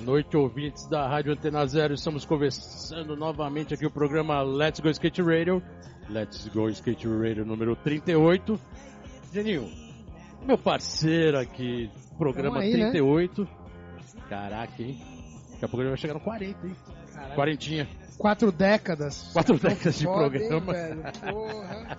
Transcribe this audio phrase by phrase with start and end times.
[0.00, 1.92] Boa noite, ouvintes da Rádio Antena Zero.
[1.92, 5.62] Estamos conversando novamente aqui o programa Let's Go Skate Radio.
[6.08, 8.58] Let's Go Skate Radio número 38.
[9.30, 9.70] Geninho,
[10.46, 13.46] meu parceiro aqui, programa aí, 38.
[14.26, 14.98] Caraca, hein?
[15.50, 16.76] Daqui a pouco ele vai chegar no 40, hein?
[17.12, 17.34] Caraca.
[17.34, 17.88] Quarentinha.
[18.16, 19.30] Quatro décadas.
[19.34, 20.72] Quatro décadas de Foda, hein, programa.
[21.30, 21.98] Porra.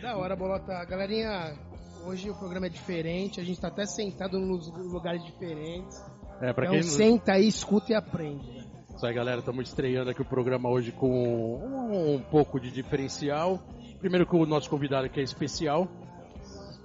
[0.00, 0.82] Da hora, Bolota.
[0.86, 1.54] Galerinha,
[2.06, 3.40] hoje o programa é diferente.
[3.40, 6.02] A gente tá até sentado nos lugares diferentes.
[6.40, 8.60] É, pra então quem senta aí, escuta e aprende.
[8.94, 9.40] Isso aí, galera.
[9.40, 11.56] Estamos estreando aqui o programa hoje com
[12.14, 13.58] um pouco de diferencial.
[13.98, 15.88] Primeiro que o nosso convidado aqui é especial.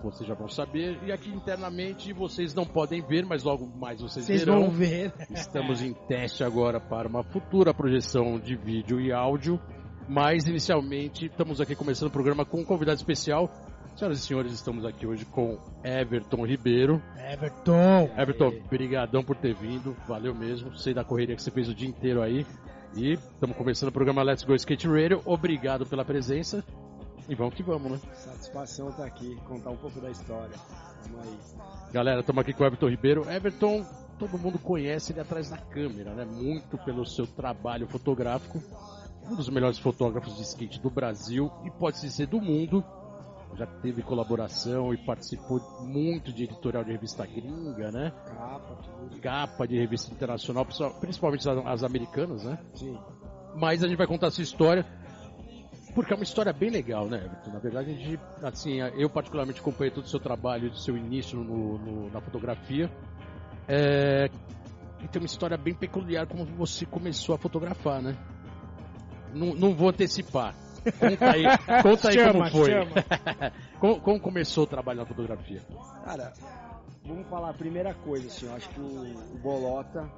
[0.03, 0.99] Vocês já vão saber.
[1.03, 4.61] E aqui internamente vocês não podem ver, mas logo mais vocês, Vocês verão.
[4.61, 5.11] vão ver.
[5.31, 9.59] Estamos em teste agora para uma futura projeção de vídeo e áudio.
[10.07, 13.49] Mas inicialmente estamos aqui começando o programa com um convidado especial.
[13.95, 17.01] Senhoras e senhores, estamos aqui hoje com Everton Ribeiro.
[17.31, 18.09] Everton.
[18.17, 20.77] Everton, brigadão por ter vindo, valeu mesmo.
[20.77, 22.45] Sei da correria que você fez o dia inteiro aí.
[22.93, 25.21] E estamos começando o programa Let's Go Skate Radio.
[25.23, 26.61] Obrigado pela presença.
[27.29, 27.99] E vamos que vamos, né?
[28.15, 30.55] Satisfação estar aqui, contar um pouco da história.
[31.09, 31.93] Vamos aí.
[31.93, 33.31] Galera, estamos aqui com o Everton Ribeiro.
[33.31, 33.85] Everton,
[34.19, 36.25] todo mundo conhece ele atrás da câmera, né?
[36.25, 38.61] Muito pelo seu trabalho fotográfico.
[39.23, 42.83] Um dos melhores fotógrafos de skate do Brasil e pode-se ser do mundo.
[43.57, 48.11] Já teve colaboração e participou muito de editorial de revista gringa, né?
[48.25, 49.21] Capa, tudo.
[49.21, 50.65] Capa de revista internacional,
[50.99, 52.59] principalmente as, as americanas, né?
[52.73, 52.97] Sim.
[53.55, 54.85] Mas a gente vai contar a sua história.
[55.93, 57.51] Porque é uma história bem legal, né, Everton?
[57.51, 61.39] Na verdade, a gente, assim, eu particularmente acompanhei todo o seu trabalho, do seu início
[61.39, 62.91] no, no- na fotografia.
[63.65, 64.29] É,
[65.01, 68.13] e tem uma história bem peculiar como você começou a fotografar, né?
[69.33, 70.53] Não, não vou antecipar.
[70.99, 71.43] Conta aí,
[71.81, 72.71] conta aí Chama, como foi.
[73.79, 75.61] como, como começou o trabalho na fotografia?
[76.03, 76.33] Cara,
[77.05, 80.09] vamos falar a primeira coisa, assim, eu acho que o, o Bolota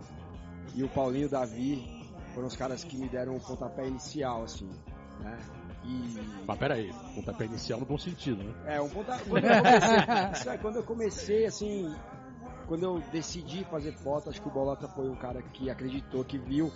[0.76, 4.70] e o Paulinho Davi foram os caras que me deram o pontapé inicial, assim,
[5.22, 5.38] né?
[5.84, 6.46] E.
[6.46, 8.54] Mas peraí, pontapé inicial no bom sentido, né?
[8.76, 9.24] É, um pontapé.
[9.32, 11.96] Quando eu comecei, isso é, quando eu comecei, assim,
[12.68, 16.38] quando eu decidi fazer foto, acho que o Bolota foi um cara que acreditou, que
[16.38, 16.72] viu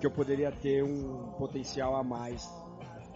[0.00, 2.48] que eu poderia ter um potencial a mais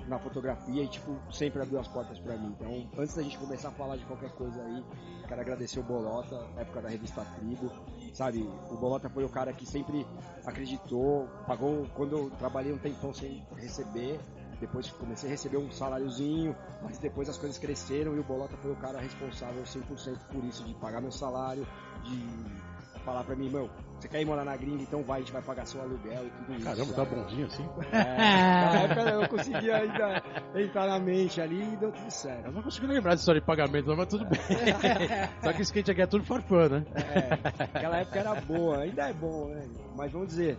[0.09, 2.54] na fotografia e, tipo, sempre abriu as portas pra mim.
[2.59, 4.84] Então, antes da gente começar a falar de qualquer coisa aí,
[5.26, 7.70] quero agradecer o Bolota, época da revista Tribo,
[8.12, 8.48] sabe?
[8.70, 10.06] O Bolota foi o cara que sempre
[10.44, 14.20] acreditou, pagou quando eu trabalhei um tempão sem receber,
[14.60, 18.72] depois comecei a receber um saláriozinho, mas depois as coisas cresceram e o Bolota foi
[18.72, 21.66] o cara responsável 100% por isso, de pagar meu salário,
[22.04, 23.69] de falar pra mim, meu,
[24.04, 26.31] você quer ir morar na gringa, então vai, a gente vai pagar seu aluguel e
[26.31, 26.65] tudo isso.
[26.65, 27.10] Caramba, sabe?
[27.10, 27.69] tá bonzinho assim?
[27.91, 30.22] É, naquela época eu não conseguia ainda
[30.54, 32.47] entrar na mente ali e deu tudo certo.
[32.47, 34.41] Eu não consigo lembrar dessa história de pagamento, mas tudo bem.
[35.43, 36.84] Só que skate aqui é tudo farfã, né?
[36.94, 39.66] É, aquela época era boa, ainda é bom, né?
[39.97, 40.59] Mas vamos dizer,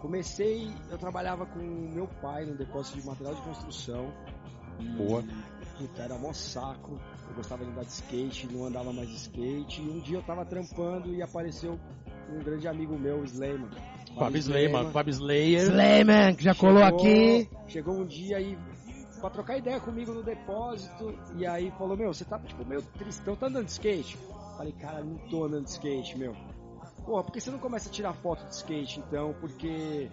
[0.00, 4.10] comecei, eu trabalhava com meu pai no depósito de material de construção.
[4.96, 5.22] Boa.
[5.76, 6.98] Puta, era mó saco.
[7.28, 9.82] Eu gostava de andar de skate, não andava mais de skate.
[9.82, 11.78] E um dia eu tava trampando e apareceu
[12.30, 13.70] um grande amigo meu, o Slayman.
[14.18, 15.62] Fábio Slayman, Fábio Slayer.
[15.62, 17.48] Slayman, que já colou aqui.
[17.66, 18.58] Chegou um dia aí
[19.20, 21.16] pra trocar ideia comigo no depósito.
[21.36, 24.16] E aí falou, meu, você tá tipo meio tristão, tá andando de skate?
[24.56, 26.34] Falei, cara, não tô andando de skate, meu.
[27.04, 29.34] Porra, por que você não começa a tirar foto de skate então?
[29.40, 30.10] Porque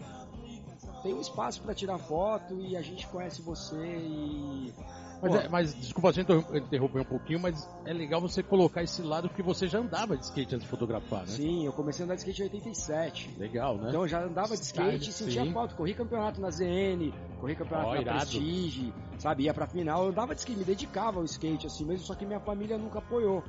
[1.03, 4.73] tem um espaço pra tirar foto e a gente conhece você e.
[5.21, 9.01] Mas, é- mas desculpa você interrom- interromper um pouquinho, mas é legal você colocar esse
[9.01, 11.27] lado porque você já andava de skate antes de fotografar, né?
[11.27, 13.35] Sim, eu comecei a andar de skate em 87.
[13.39, 13.89] Legal, né?
[13.89, 15.25] Então eu já andava de skate e Sim.
[15.25, 15.73] sentia falta.
[15.75, 18.19] Corri campeonato na ZN, corri campeonato Ó, na irado.
[18.19, 19.43] Prestige, sabe?
[19.43, 20.03] Ia pra final.
[20.03, 22.99] Eu andava de skate, me dedicava ao skate assim mesmo, só que minha família nunca
[22.99, 23.43] apoiou,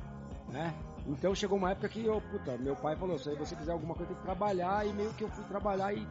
[0.49, 0.73] né?
[1.05, 4.11] Então chegou uma época que eu, puta, meu pai falou, se você quiser alguma coisa
[4.11, 6.05] tem que trabalhar e meio que eu fui trabalhar e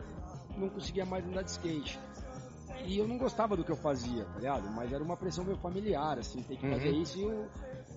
[0.56, 1.98] não conseguia mais andar de skate.
[2.84, 4.68] E eu não gostava do que eu fazia, tá ligado?
[4.70, 6.72] Mas era uma pressão meio familiar, assim, tem que Uhum.
[6.72, 7.48] fazer isso e o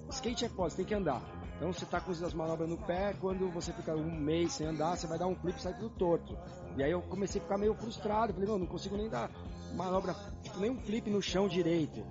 [0.09, 1.21] skate é foda, você tem que andar.
[1.57, 4.95] Então você tá com as manobras no pé, quando você fica um mês sem andar,
[4.95, 6.37] você vai dar um flip e sai tudo torto.
[6.77, 9.29] E aí eu comecei a ficar meio frustrado, falei, não, não consigo nem dar
[9.75, 12.03] manobra, tipo, nem um flip no chão direito.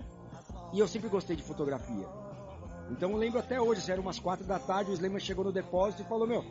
[0.73, 2.07] E eu sempre gostei de fotografia.
[2.91, 5.53] Então eu lembro até hoje, se era umas quatro da tarde, o Slayman chegou no
[5.53, 6.45] depósito e falou, meu,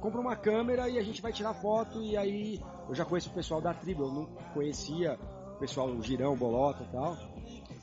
[0.00, 3.32] compra uma câmera e a gente vai tirar foto e aí eu já conheço o
[3.32, 5.18] pessoal da tribo, eu não conhecia
[5.54, 7.16] o pessoal, o Girão, Bolota e tal.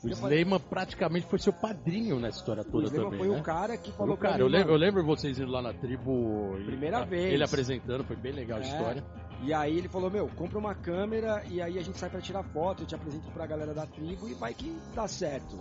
[0.04, 3.40] O Slayman praticamente foi seu padrinho nessa história O toda Slayman também, foi né?
[3.40, 5.72] o cara que falou o cara, eu lembro, eu "Mano, lembro vocês indo lá na
[5.72, 6.56] tribo.
[6.58, 7.32] e- Primeira a- vez.
[7.32, 8.66] Ele apresentando, foi bem legal a É.
[8.66, 9.04] história.
[9.44, 12.42] E aí ele falou, meu, compra uma câmera e aí a gente sai pra tirar
[12.42, 15.58] foto, eu te apresento pra galera da tribo e vai que dá certo.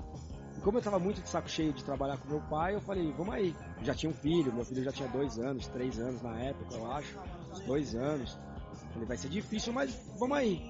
[0.64, 3.34] Como eu tava muito de saco cheio de trabalhar com meu pai, eu falei, vamos
[3.34, 3.56] aí.
[3.84, 6.92] Já tinha um filho, meu filho já tinha dois anos, três anos na época, eu
[6.92, 7.16] acho.
[7.66, 8.38] Dois anos.
[8.94, 10.62] Falei, vai ser difícil, mas vamos aí.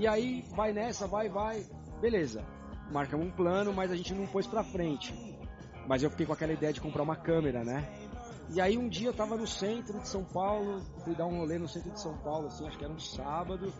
[0.00, 1.62] E aí, vai nessa, vai, vai.
[2.00, 2.42] Beleza.
[2.90, 5.14] Marcamos um plano, mas a gente não pôs pra frente.
[5.86, 7.86] Mas eu fiquei com aquela ideia de comprar uma câmera, né?
[8.48, 11.58] E aí um dia eu tava no centro de São Paulo, fui dar um rolê
[11.58, 13.70] no centro de São Paulo, assim, acho que era um sábado,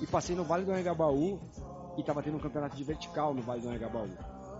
[0.00, 1.38] e passei no Vale do Anhangabaú,
[1.96, 4.10] e tava tendo um campeonato de vertical no Vale do Anhangabaú.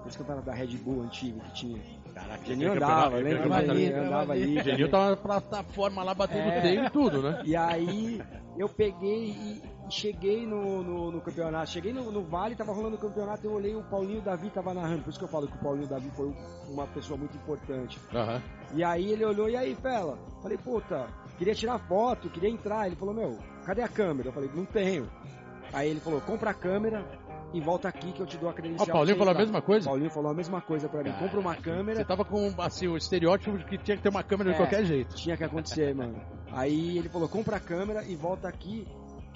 [0.06, 1.82] Esse campeonato da Red Bull antigo que tinha.
[2.14, 4.58] Caraca, Geninho andava, lembra o ali, andava ali.
[4.58, 6.60] O Geninho tava na plataforma lá batendo É.
[6.60, 7.42] tempo e tudo, né?
[7.44, 8.22] E aí
[8.56, 11.70] eu peguei e, e cheguei no, no, no campeonato.
[11.70, 15.02] Cheguei no, no Vale, tava rolando o campeonato, eu olhei o Paulinho Davi tava narrando.
[15.02, 16.32] Por isso que eu falo que o Paulinho Davi foi
[16.68, 17.98] uma pessoa muito importante.
[18.14, 18.42] Aham.
[18.74, 20.18] E aí ele olhou, e aí, Fela?
[20.42, 21.08] Falei, puta,
[21.38, 22.86] queria tirar foto, queria entrar.
[22.86, 24.28] Ele falou, meu, cadê a câmera?
[24.28, 25.08] Eu falei, não tenho.
[25.72, 27.04] Aí ele falou, compra a câmera
[27.52, 28.86] e volta aqui que eu te dou a credencial.
[28.88, 29.86] o Paulinho você falou a entrar." mesma coisa?
[29.88, 31.12] Paulinho falou a mesma coisa pra mim.
[31.12, 34.22] Compra uma Você câmera, tava com assim, o estereótipo de que tinha que ter uma
[34.22, 34.58] câmera de É.
[34.58, 35.14] qualquer jeito.
[35.14, 36.20] tinha que acontecer, mano.
[36.52, 38.86] Aí ele falou, compra a câmera e volta aqui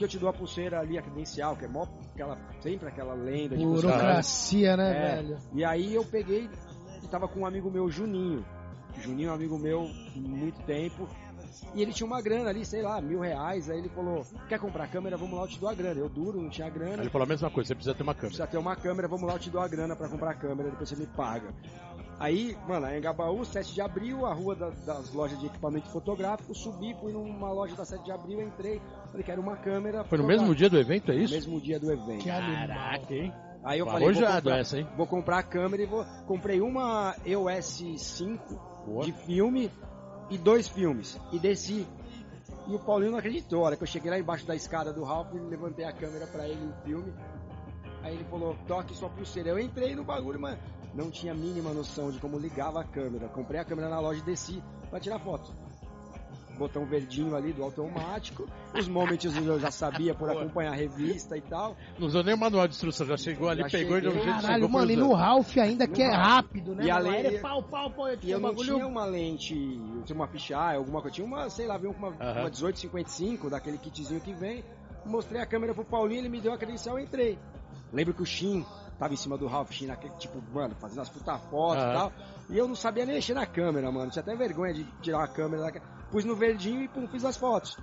[0.02, 3.14] que eu te dou a pulseira ali, a credencial, que é mó, aquela, sempre aquela
[3.14, 3.64] lenda de.
[3.64, 5.16] Burocracia, né, É.
[5.16, 5.38] velho?
[5.54, 6.49] E aí eu peguei
[7.02, 8.44] e tava com um amigo meu, Juninho.
[8.99, 9.82] Juninho é um amigo meu
[10.14, 11.08] há muito tempo.
[11.75, 13.70] E ele tinha uma grana ali, sei lá, mil reais.
[13.70, 15.16] Aí ele falou, quer comprar câmera?
[15.16, 16.00] Vamos lá, eu te dou a grana.
[16.00, 17.02] Eu duro, não tinha Aí grana.
[17.02, 18.28] ele falou a mesma coisa, você precisa ter uma câmera.
[18.28, 20.70] Precisa ter uma câmera, vamos lá, eu te dou a grana pra comprar a câmera,
[20.70, 21.55] depois você me paga.
[22.22, 26.54] Aí, mano, a Engabaú, 7 de abril, a rua da- das lojas de equipamento fotográfico,
[26.54, 28.80] subi, fui numa loja da 7 de abril, entrei,
[29.10, 30.04] falei, quero uma câmera.
[30.04, 31.34] Foi no mesmo dia do evento, é No isso?
[31.34, 32.24] mesmo dia do evento.
[32.24, 33.32] Caraca, hein?
[33.64, 34.86] Aí eu falei, vou comprar, essa, hein?
[34.96, 36.04] vou comprar a câmera e vou.
[36.26, 38.54] Comprei uma EOS 5
[38.86, 39.04] Boa.
[39.04, 39.69] de filme
[40.30, 41.19] e dois filmes.
[41.32, 41.84] E desci.
[42.69, 43.62] E o Paulinho não acreditou.
[43.62, 46.46] A hora que eu cheguei lá embaixo da escada do Ralph, levantei a câmera pra
[46.46, 47.12] ele no filme.
[48.02, 49.48] Aí ele falou, toque sua pulseira.
[49.50, 50.56] Eu entrei no bagulho, mas
[50.94, 53.28] não tinha a mínima noção de como ligava a câmera.
[53.28, 55.50] Comprei a câmera na loja e desci pra tirar foto.
[56.58, 58.46] Botão verdinho ali do automático.
[58.78, 61.74] Os momentos eu já sabia por acompanhar a revista e tal.
[61.98, 64.10] Não usou nem o manual de instrução, já chegou ali, Já pegou e de um
[64.10, 64.24] cheguei.
[64.24, 66.26] jeito que Caralho, mano, e no Ralph ainda que No é Ralph.
[66.28, 66.84] rápido, né?
[66.84, 68.12] E além- Ele é pau, pau, pau.
[68.12, 69.54] E tinha eu não tinha uma lente,
[69.96, 71.14] eu tinha uma fisheye, alguma coisa.
[71.14, 72.40] Tinha uma, sei lá, com uma, Aham.
[72.42, 74.62] uma 1855, daquele kitzinho que vem.
[75.06, 77.38] Mostrei a câmera pro Paulinho, ele me deu a credencial e entrei.
[77.92, 78.64] Lembro que o Shin
[79.02, 81.93] tava em cima do Ralph naquele, tipo, mano, fazendo as puta fotos e Aham.
[81.93, 82.12] tal.
[82.49, 84.12] E eu não sabia nem mexer na câmera, mano.
[84.12, 85.72] Tinha até vergonha de tirar a câmera.
[85.72, 85.81] Da...
[86.08, 87.76] Pus no verdinho e pum, fiz as fotos.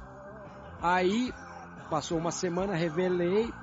[0.81, 1.33] Aí,
[1.89, 3.53] passou uma semana, revelei.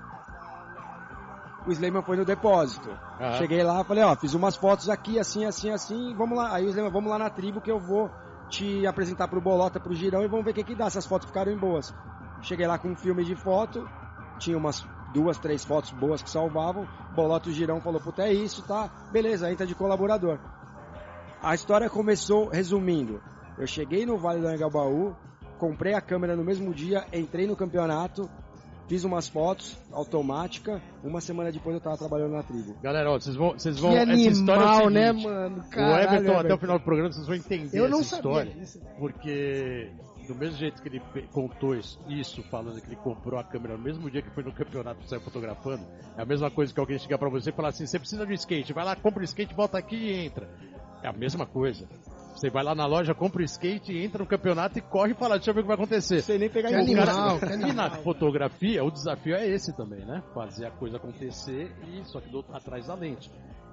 [1.66, 2.90] O Slayman foi no depósito.
[2.90, 3.38] Aham.
[3.38, 6.54] Cheguei lá, falei, ó, fiz umas fotos aqui, assim, assim, assim, vamos lá.
[6.54, 8.10] Aí o Slayman, vamos lá na tribo que eu vou
[8.50, 11.06] te apresentar pro Bolota, pro Girão e vamos ver o que que dá, se as
[11.06, 11.94] fotos ficaram boas.
[12.42, 13.88] Cheguei lá com um filme de foto,
[14.38, 16.86] tinha umas duas, três fotos boas que salvavam.
[17.14, 19.08] Bolota e o Girão falou, puta, é isso, tá?
[19.10, 20.38] Beleza, entra de colaborador.
[21.42, 23.22] A história começou resumindo.
[23.58, 25.16] Eu cheguei no Vale do Anhangabaú,
[25.58, 28.28] comprei a câmera no mesmo dia, entrei no campeonato,
[28.86, 30.82] fiz umas fotos automática.
[31.02, 32.76] Uma semana depois eu tava trabalhando na tribo.
[32.82, 35.58] Galera, ó, vocês vão, vocês vão, Que essa história é o animal, né, seguinte, mano?
[35.60, 38.30] O Caralho, Everton, até o final do programa, vocês vão entender Eu não essa sabia
[38.30, 38.54] história.
[38.54, 38.80] disso.
[38.98, 39.92] Porque
[40.26, 41.02] do mesmo jeito que ele
[41.32, 45.00] contou isso, falando que ele comprou a câmera no mesmo dia que foi no campeonato
[45.04, 45.86] e saiu fotografando,
[46.16, 48.32] é a mesma coisa que alguém chegar pra você e falar assim, você precisa de
[48.32, 50.48] um skate, vai lá, compra o skate, volta aqui e entra.
[51.02, 51.88] É a mesma coisa.
[52.34, 55.36] Você vai lá na loja, compra o skate, entra no campeonato e corre e fala,
[55.36, 56.20] deixa eu ver o que vai acontecer.
[56.20, 60.22] Sem nem pegar Que animal, que E na fotografia, o desafio é esse também, né?
[60.34, 63.30] Fazer a coisa acontecer e só que do, atrás da lente.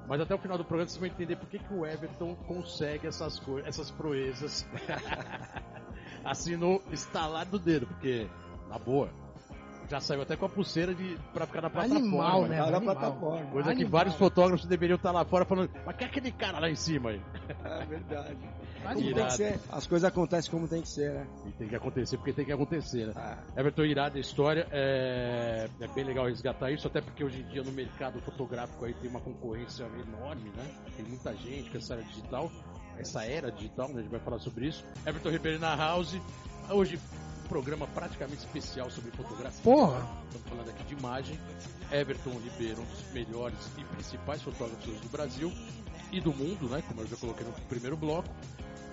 [0.08, 3.08] Mas até o final do programa vocês vão entender por que, que o Everton consegue
[3.08, 4.66] essas coisas, essas proezas
[6.24, 8.28] assim no estalar do dedo, porque,
[8.70, 9.10] na boa,
[9.90, 12.00] já saiu até com a pulseira de, pra ficar na plataforma.
[12.00, 12.58] Animal, né?
[12.58, 12.96] Tá na Animal.
[12.96, 13.52] plataforma.
[13.52, 13.92] Coisa que Animal.
[13.92, 17.12] vários fotógrafos deveriam estar lá fora falando, mas que é aquele cara lá em cima
[17.12, 17.22] aí?
[17.64, 18.38] É verdade.
[18.96, 19.60] Que ser.
[19.72, 21.28] As coisas acontecem como tem que ser, né?
[21.48, 23.14] E tem que acontecer porque tem que acontecer, né?
[23.16, 24.68] Ah, Everton, irada a história.
[24.72, 28.94] É, é bem legal resgatar isso, até porque hoje em dia no mercado fotográfico aí
[28.96, 30.70] tem uma concorrência enorme, né?
[30.98, 32.52] Tem muita gente com essa era digital,
[32.98, 34.00] essa era digital, né?
[34.00, 34.86] A gente vai falar sobre isso.
[35.06, 36.20] Everton Ribeiro na House.
[36.70, 37.00] Hoje,
[37.44, 39.62] um programa praticamente especial sobre fotografia.
[39.64, 40.08] Porra.
[40.28, 41.40] Estamos falando aqui de imagem.
[41.92, 45.52] Everton Ribeiro, um dos melhores e principais fotógrafos do Brasil
[46.12, 46.84] e do mundo, né?
[46.88, 48.30] Como eu já coloquei no primeiro bloco.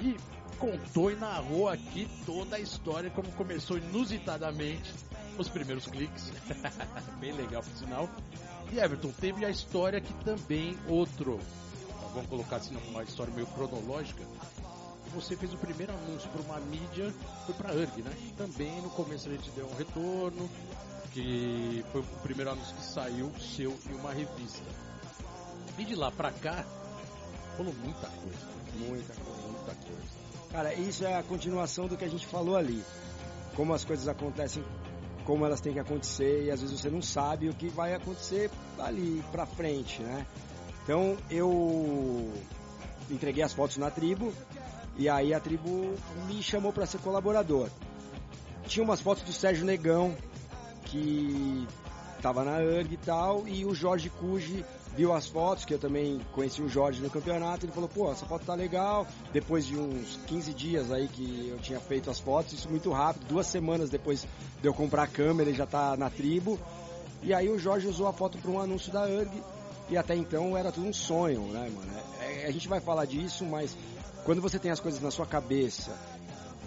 [0.00, 0.16] E
[0.58, 4.92] contou e narrou aqui toda a história, como começou inusitadamente
[5.38, 6.32] os primeiros cliques.
[7.20, 8.08] Bem legal, por sinal.
[8.72, 11.40] E Everton, teve a história que também outro,
[12.14, 14.24] vamos colocar assim, uma história meio cronológica.
[15.14, 17.12] Você fez o primeiro anúncio para uma mídia,
[17.44, 18.12] foi para a URG, né?
[18.36, 20.48] Também no começo a gente deu um retorno,
[21.12, 24.64] que foi o primeiro anúncio que saiu seu em uma revista.
[25.78, 26.64] E de lá pra cá,
[27.60, 28.38] Rolou muita coisa.
[28.78, 30.02] Muita coisa, muita coisa.
[30.50, 32.82] Cara, isso é a continuação do que a gente falou ali.
[33.54, 34.64] Como as coisas acontecem,
[35.26, 38.50] como elas têm que acontecer, e às vezes você não sabe o que vai acontecer
[38.78, 40.26] ali pra frente, né?
[40.90, 42.28] Então eu
[43.08, 44.34] entreguei as fotos na tribo,
[44.96, 45.94] e aí a tribo
[46.26, 47.68] me chamou para ser colaborador.
[48.66, 50.16] Tinha umas fotos do Sérgio Negão,
[50.86, 51.64] que
[52.20, 54.64] tava na URG e tal, e o Jorge Cuji
[54.96, 58.26] viu as fotos, que eu também conheci o Jorge no campeonato, ele falou, pô, essa
[58.26, 59.06] foto tá legal.
[59.32, 63.28] Depois de uns 15 dias aí que eu tinha feito as fotos, isso muito rápido,
[63.28, 64.26] duas semanas depois
[64.60, 66.58] de eu comprar a câmera, ele já tá na tribo.
[67.22, 69.40] E aí o Jorge usou a foto para um anúncio da URG,
[69.90, 71.90] e até então era tudo um sonho, né, mano?
[72.20, 73.76] É, a gente vai falar disso, mas
[74.24, 75.90] quando você tem as coisas na sua cabeça,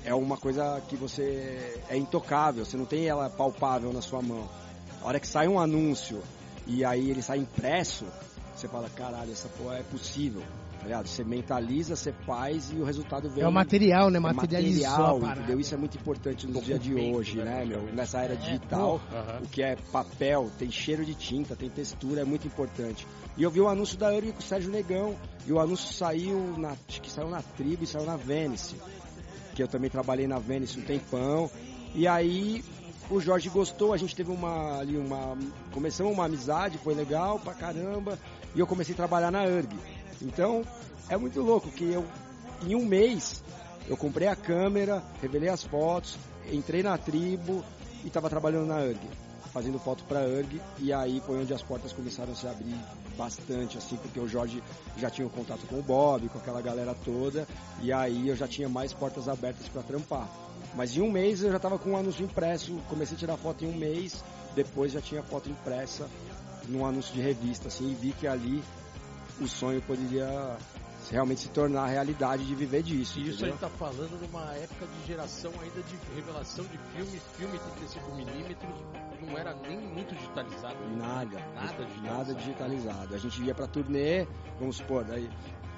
[0.03, 4.49] é uma coisa que você é intocável, você não tem ela palpável na sua mão.
[5.01, 6.21] A hora que sai um anúncio
[6.67, 8.05] e aí ele sai impresso,
[8.53, 10.43] você fala, caralho, essa porra é possível.
[10.83, 11.07] Tá ligado?
[11.07, 13.41] Você mentaliza, você faz e o resultado vem.
[13.41, 14.17] É o material, né?
[14.17, 15.59] É Materializou material, entendeu?
[15.59, 17.83] Isso é muito importante no dia de hoje, né, né, meu?
[17.93, 19.39] Nessa era digital, Aham.
[19.43, 23.07] o que é papel, tem cheiro de tinta, tem textura, é muito importante.
[23.37, 25.15] E eu vi o anúncio da Urg com o Sérgio Negão,
[25.47, 28.75] e o anúncio saiu na, acho que saiu na Tribo e saiu na Venice,
[29.55, 31.49] que eu também trabalhei na Venice um tempão.
[31.95, 32.61] E aí
[33.09, 35.37] o Jorge gostou, a gente teve uma ali uma
[35.71, 38.19] começamos uma amizade, foi legal pra caramba,
[38.53, 40.02] e eu comecei a trabalhar na URG.
[40.21, 40.63] Então,
[41.09, 42.05] é muito louco que eu
[42.65, 43.43] em um mês
[43.87, 46.17] eu comprei a câmera, revelei as fotos,
[46.51, 47.63] entrei na tribo
[48.03, 48.99] e estava trabalhando na URG,
[49.51, 52.77] fazendo foto para URG e aí foi onde as portas começaram a se abrir
[53.17, 54.63] bastante assim, porque o Jorge
[54.97, 57.45] já tinha um contato com o Bob, com aquela galera toda,
[57.81, 60.27] e aí eu já tinha mais portas abertas para trampar.
[60.75, 63.65] Mas em um mês eu já estava com um anúncio impresso, comecei a tirar foto
[63.65, 64.23] em um mês,
[64.55, 66.07] depois já tinha foto impressa
[66.67, 68.63] num anúncio de revista, assim, e vi que ali
[69.41, 70.57] o sonho poderia
[71.11, 73.19] realmente se tornar realidade de viver disso.
[73.19, 77.21] E isso a gente tá falando numa época de geração ainda de revelação de filme,
[77.37, 78.73] filme 35 milímetros,
[79.21, 80.77] não era nem muito digitalizado.
[80.97, 82.03] Nada, Nada digitalizado.
[82.17, 83.15] nada digitalizado.
[83.15, 84.27] A gente ia pra turnê,
[84.59, 85.29] vamos supor, daí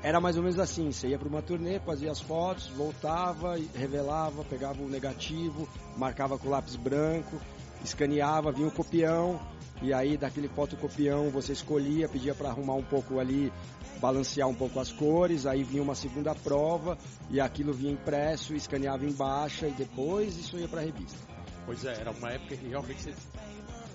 [0.03, 4.43] era mais ou menos assim, você ia pra uma turnê, fazia as fotos, voltava, revelava,
[4.43, 7.41] pegava o negativo, marcava com lápis branco,
[7.83, 9.39] escaneava, vinha o copião,
[9.82, 13.51] e aí daquele fotocopião você escolhia, pedia para arrumar um pouco ali,
[14.00, 16.98] balancear um pouco as cores, aí vinha uma segunda prova,
[17.29, 21.17] e aquilo vinha impresso, escaneava em baixa, e depois isso ia pra revista.
[21.65, 23.13] Pois é, era uma época que realmente você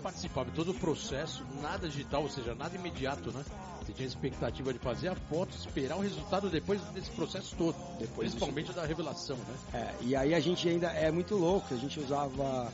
[0.02, 3.44] participava de todo o processo, nada digital, ou seja, nada imediato, né?
[3.80, 7.76] Você tinha a expectativa de fazer a foto, esperar o resultado depois desse processo todo,
[7.98, 9.54] Depois principalmente da revelação, né?
[9.74, 12.72] É, e aí a gente ainda é muito louco, a gente usava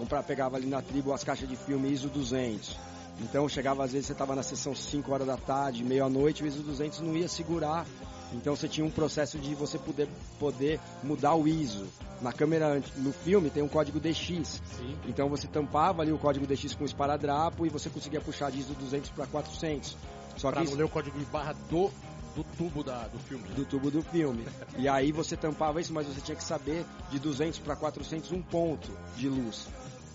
[0.00, 2.76] comprar, pegava ali na tribo as caixas de filme ISO 200.
[3.20, 6.62] Então chegava às vezes você estava na sessão 5 horas da tarde, meia-noite, o ISO
[6.62, 7.84] 200 não ia segurar.
[8.32, 11.84] Então você tinha um processo de você poder, poder mudar o ISO.
[12.22, 14.62] Na câmera, no filme tem um código DX.
[14.78, 14.96] Sim.
[15.06, 18.72] Então você tampava ali o código DX com esparadrapo e você conseguia puxar de ISO
[18.74, 19.96] 200 para 400.
[20.36, 21.90] Só Pra que não isso- ler o código de barra do,
[22.36, 23.48] do tubo da, do filme.
[23.48, 24.46] do tubo do filme.
[24.78, 28.40] E aí você tampava isso, mas você tinha que saber de 200 para 400 um
[28.40, 29.66] ponto de luz.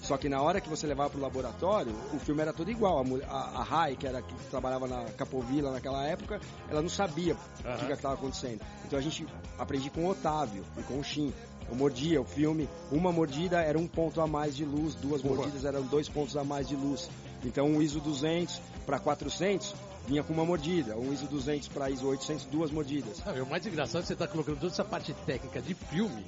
[0.06, 3.00] Só que na hora que você levava para o laboratório, o filme era todo igual.
[3.00, 6.90] A, mulher- a, a Rai, que era que trabalhava na Capovilla naquela época, ela não
[6.90, 7.86] sabia o Aham.
[7.88, 8.62] que estava acontecendo.
[8.86, 9.26] Então a gente
[9.58, 11.34] aprendi com o Otávio e com o Shin.
[11.68, 15.66] Eu mordia o filme, uma mordida era um ponto a mais de luz, duas mordidas
[15.66, 17.10] eram dois pontos a mais de luz.
[17.44, 19.74] Então um ISO 200 para 400
[20.08, 23.20] vinha com uma mordida, um ISO 200 para ISO 800 duas mordidas.
[23.26, 26.24] Ah, o mais engraçado é que você está colocando toda essa parte técnica de filme.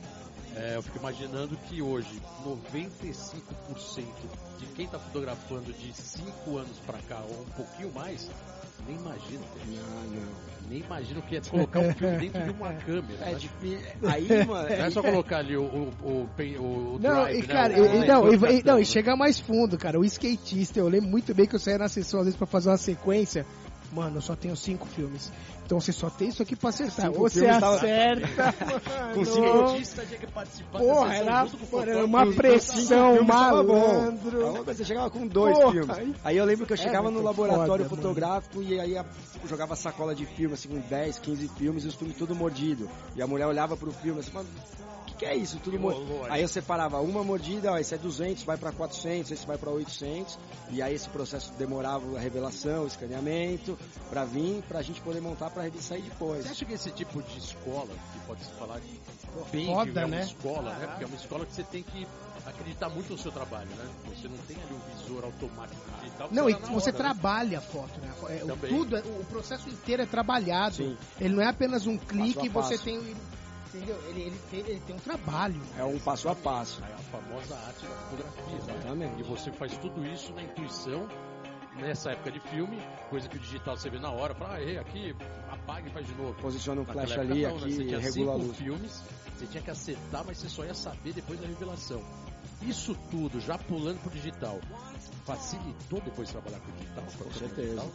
[0.60, 4.06] É, eu fico imaginando que hoje 95%
[4.60, 8.30] de quem está fotografando de 5 anos para cá ou um pouquinho mais,
[8.88, 9.42] nem imagina.
[9.54, 9.66] cara.
[9.68, 10.48] Não, não.
[10.70, 13.22] Nem imagina o que é colocar um filme dentro de uma câmera.
[13.22, 13.38] É né?
[13.40, 13.88] difícil.
[14.06, 14.68] Aí, mano.
[14.70, 17.54] Não é só colocar ali o, o, o, o, Não, drive, e né?
[17.54, 18.82] cara, e, e- não, e, não, né?
[18.82, 20.00] e chega mais fundo, cara.
[20.00, 22.70] O skatista, eu lembro muito bem que eu saía na sessão às vezes pra fazer
[22.70, 23.46] uma sequência.
[23.92, 25.32] Mano, eu só tenho cinco filmes.
[25.66, 27.08] Então você só tem isso aqui pra acertar.
[27.08, 28.54] Cinco Ou você filmes tava- acerta,
[29.14, 29.26] Com mano.
[29.84, 34.64] cinco tinha que participar Porra, era, junto com o porra, era uma pressão, malandro.
[34.66, 36.16] Você chegava com dois Porra, filmes.
[36.24, 38.98] aí- eu lembro que eu chegava É no laboratório foda, fotográfico e aí
[39.48, 42.90] jogava sacola de filme, assim, com 10, 15 filmes e os filmes tudo mordido.
[43.16, 44.48] E a mulher olhava pro filme assim, mano,
[45.18, 45.60] que, é isso?
[45.60, 49.46] Tudo mo- Aí eu separava uma mordida, ó, esse é 200, vai para 400, esse
[49.46, 50.38] vai para 800,
[50.70, 53.78] e aí esse processo demorava a revelação, o escaneamento,
[54.10, 56.44] para vir, pra gente poder montar pra revista sair depois.
[56.46, 58.80] Você acha que esse tipo de escola, que pode se falar
[59.52, 60.22] bem Foda, que é uma né?
[60.24, 60.88] escola, né?
[60.88, 62.08] Porque é uma escola que você tem que
[62.46, 63.86] acreditar muito no seu trabalho, né?
[64.16, 66.30] Você não tem ali um visor automático digital.
[66.32, 66.98] Não, e na você hora, né?
[66.98, 68.10] trabalha a foto, né?
[68.30, 70.76] É, tudo, é- o processo inteiro é trabalhado.
[70.76, 70.98] Sim.
[71.20, 72.84] Ele não é apenas um clique e a você passo.
[72.86, 73.16] tem.
[73.74, 74.02] Um- Entendeu?
[74.10, 75.62] Ele, ele, tem, ele tem um trabalho.
[75.78, 76.82] É um passo a passo.
[76.84, 78.44] É a famosa arte da fotografia.
[78.46, 78.60] né?
[78.62, 79.20] Exatamente.
[79.20, 81.08] E você faz tudo isso na intuição,
[81.78, 84.78] nessa época de filme, coisa que o digital você vê na hora, fala, ah, errei
[84.80, 85.16] aqui,
[85.50, 86.34] apaga e faz de novo.
[86.42, 87.60] Posiciona um Naquela flash ali, não, né?
[87.60, 88.58] Você aqui, tinha regula a cinco luz.
[88.58, 89.04] filmes,
[89.38, 92.02] você tinha que acertar, mas você só ia saber depois da revelação.
[92.62, 94.60] Isso tudo, já pulando pro digital,
[95.26, 97.04] facilitou depois trabalhar com digital?
[97.24, 97.86] Com certeza.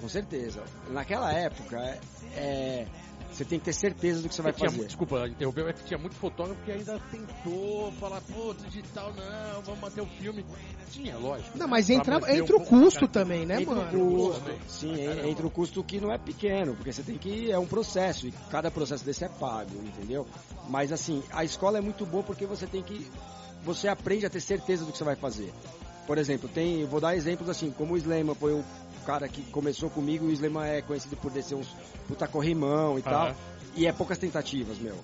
[0.00, 0.64] Com certeza.
[0.90, 1.98] Naquela época, é,
[2.34, 2.86] é,
[3.30, 4.76] você tem que ter certeza do que você vai Tinha fazer.
[4.78, 9.62] muito- desculpa, interrompeu, é que tinha muito fotógrafo que ainda tentou falar, pô, digital não,
[9.62, 10.44] vamos bater o filme.
[10.90, 11.50] Tinha, lógico.
[11.56, 11.70] Não, né?
[11.70, 14.06] mas entra, manter um entra o custo cara- também, né, entra mano?
[14.06, 14.58] o custo, Também.
[14.66, 15.28] sim, caramba.
[15.28, 18.32] entra o custo que não é pequeno, porque você tem que é um processo e
[18.50, 20.26] cada processo desse é pago, entendeu?
[20.68, 23.06] Mas assim, a escola é muito boa porque você tem que
[23.64, 25.52] você aprende a ter certeza do que você vai fazer.
[26.06, 28.64] Por exemplo, tem, vou dar exemplos assim, como o Slema foi um
[29.08, 31.66] cara que começou comigo, o Slema é conhecido por descer uns
[32.06, 33.34] puta corrimão e tal, Aham.
[33.74, 34.96] e é poucas tentativas, meu.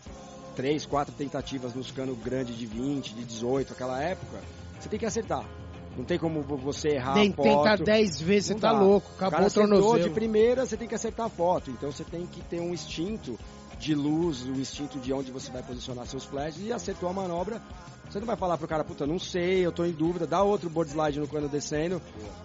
[0.55, 4.43] Três, quatro tentativas nos canos grandes de 20, de 18, aquela época,
[4.79, 5.49] você tem que acertar.
[5.97, 7.45] Não tem como você errar Tem, a foto.
[7.49, 8.79] tentar 10 vezes, você tá dá.
[8.79, 10.15] louco, O acabou cara o acertou de tornozelo.
[10.15, 11.71] primeira, você tem que acertar a foto.
[11.71, 13.39] Então você tem que ter um instinto
[13.85, 17.61] de luz, o instinto de onde você vai posicionar seus flashes e acertou a manobra.
[18.09, 20.71] Você não vai falar pro cara, puta, não sei, eu tô em dúvida, dá outro
[20.71, 22.01] board slide no cano descendo.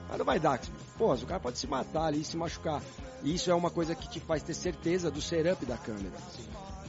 [0.09, 0.59] Mas não vai dar.
[0.97, 2.81] Pô, o cara pode se matar ali, se machucar.
[3.23, 6.15] E isso é uma coisa que te faz ter certeza do setup da câmera.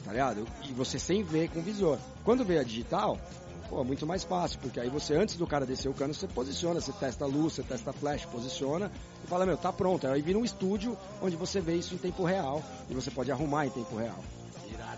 [0.03, 0.45] Tá ligado?
[0.67, 1.97] E você sem ver com visor.
[2.25, 3.17] Quando veio a digital,
[3.69, 6.27] pô, é muito mais fácil, porque aí você, antes do cara descer o cano, você
[6.27, 8.91] posiciona, você testa a luz, você testa a flash, posiciona
[9.23, 10.07] e fala, meu, tá pronto.
[10.07, 13.67] Aí vira um estúdio onde você vê isso em tempo real e você pode arrumar
[13.67, 14.19] em tempo real.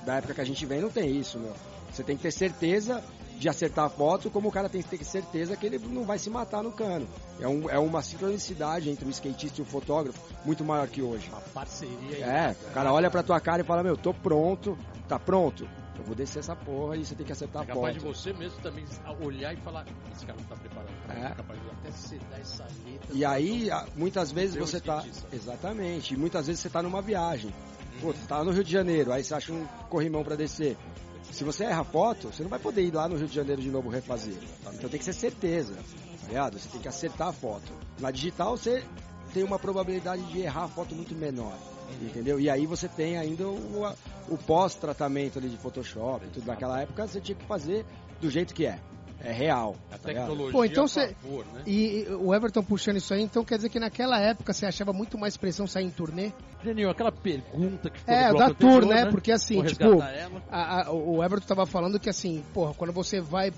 [0.05, 1.53] Da época que a gente vem não tem isso, meu.
[1.91, 3.03] Você tem que ter certeza
[3.37, 6.17] de acertar a foto, como o cara tem que ter certeza que ele não vai
[6.17, 7.07] se matar no cano.
[7.39, 11.29] É, um, é uma sincronicidade entre o skatista e o fotógrafo muito maior que hoje.
[11.29, 15.19] Uma parceria É, o cara olha pra tua cara e fala, meu, tô pronto, tá
[15.19, 15.67] pronto?
[15.97, 18.15] Eu vou descer essa porra e você tem que acertar É a capaz de foto.
[18.15, 18.83] você mesmo também
[19.21, 20.89] olhar e falar, esse cara não tá preparado.
[21.09, 21.13] É.
[21.13, 23.07] isso", É capaz de até você dar essa letra.
[23.13, 25.05] E aí, muitas vezes você tá.
[25.31, 26.13] Exatamente.
[26.13, 27.53] E muitas vezes você tá numa viagem.
[28.01, 30.77] Pô, tá no Rio de Janeiro, aí você acha um corrimão pra descer.
[31.31, 33.61] Se você erra a foto, você não vai poder ir lá no Rio de Janeiro
[33.61, 34.37] de novo refazer.
[34.73, 35.73] Então tem que ser certeza.
[36.31, 36.49] Tá?
[36.49, 37.71] Você tem que acertar a foto.
[37.99, 38.83] Na digital você
[39.33, 41.57] tem uma probabilidade de errar a foto muito menor.
[42.01, 42.39] Entendeu?
[42.39, 43.95] E aí você tem ainda o,
[44.29, 46.27] o pós-tratamento ali de Photoshop.
[46.27, 46.45] Tudo.
[46.45, 47.85] Naquela época você tinha que fazer
[48.19, 48.79] do jeito que é.
[49.23, 49.75] É real.
[49.89, 51.61] A tá tecnologia Pô, então você- favor, né?
[51.65, 54.91] E e o Everton puxando isso aí, então quer dizer que naquela época você achava
[54.91, 56.31] muito mais pressão sair em turnê?
[56.63, 59.05] Genil, aquela pergunta que ficou É, da tour, anterior, né?
[59.11, 60.01] Porque assim, Vou tipo,
[60.51, 63.53] a- a- o Everton tava falando que assim, porra, quando você vai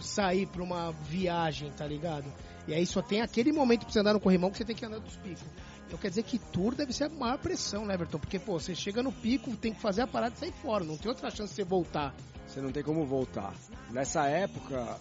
[0.00, 2.24] sair pra uma viagem, tá ligado?
[2.66, 4.84] E aí só tem aquele momento pra você andar no corrimão que você tem que
[4.84, 5.42] andar dos picos.
[5.88, 8.18] Então quer dizer que tour deve ser a maior pressão, né, Everton?
[8.18, 10.84] Porque, pô, você chega no pico, tem que fazer a parada e sair fora.
[10.84, 12.14] Não tem outra chance de você voltar.
[12.46, 13.54] Você não tem como voltar.
[13.90, 14.98] Nessa época,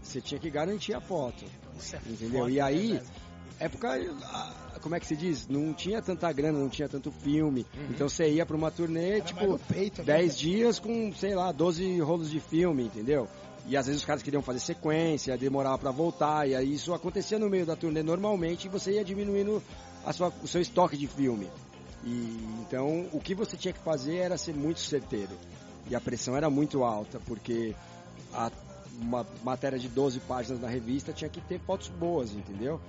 [0.00, 1.44] você tinha que garantir a foto.
[1.76, 2.40] Isso é Entendeu?
[2.40, 3.06] foda, E né, aí, velho?
[3.58, 3.88] época,
[4.80, 5.48] como é que se diz?
[5.48, 7.66] Não tinha tanta grana, não tinha tanto filme.
[7.90, 10.36] Então você ia pra uma turnê, Era tipo, peito, né, 10 velho?
[10.38, 13.26] dias com, sei lá, 12 rolos de filme, entendeu?
[13.66, 17.38] E às vezes os caras queriam fazer sequência, demorava pra voltar, e aí isso acontecia
[17.38, 19.62] no meio da turnê normalmente e você ia diminuindo
[20.08, 21.46] a sua, o seu estoque de filme.
[22.02, 25.36] E então o que você tinha que fazer era ser muito certeiro.
[25.86, 27.76] E a pressão era muito alta, porque
[28.32, 28.50] a,
[28.98, 32.80] uma matéria de 12 páginas na revista tinha que ter fotos boas, entendeu?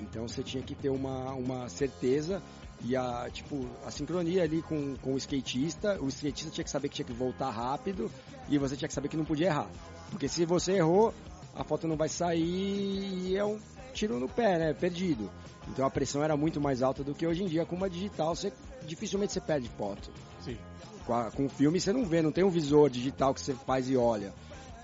[0.00, 2.42] Então você tinha que ter uma, uma certeza
[2.84, 6.02] e a, tipo, a sincronia ali com, com o skatista.
[6.02, 8.10] O skatista tinha que saber que tinha que voltar rápido
[8.48, 9.70] e você tinha que saber que não podia errar.
[10.10, 11.14] Porque se você errou,
[11.54, 13.58] a foto não vai sair e é um
[13.96, 14.72] tiro no pé, né?
[14.74, 15.30] Perdido.
[15.68, 17.64] Então a pressão era muito mais alta do que hoje em dia.
[17.66, 18.52] Com uma digital, você,
[18.86, 20.10] dificilmente você perde foto.
[20.44, 20.56] Sim.
[21.04, 23.54] Com, a- com o filme você não vê, não tem um visor digital que você
[23.54, 24.32] faz e olha.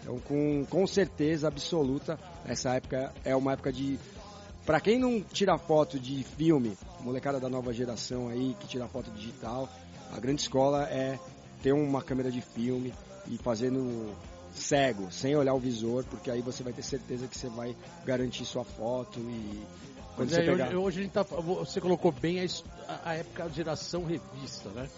[0.01, 3.98] Então, com, com certeza absoluta, essa época é uma época de.
[4.66, 9.11] Pra quem não tira foto de filme, molecada da nova geração aí que tira foto
[9.11, 9.68] digital,
[10.12, 11.18] a grande escola é
[11.62, 12.92] ter uma câmera de filme
[13.29, 14.12] e fazendo
[14.52, 18.44] cego, sem olhar o visor, porque aí você vai ter certeza que você vai garantir
[18.44, 19.66] sua foto e
[20.16, 20.66] quando Mas você é, pegar.
[20.68, 24.88] hoje, hoje a gente tá, você colocou bem a- a época da geração revista, né?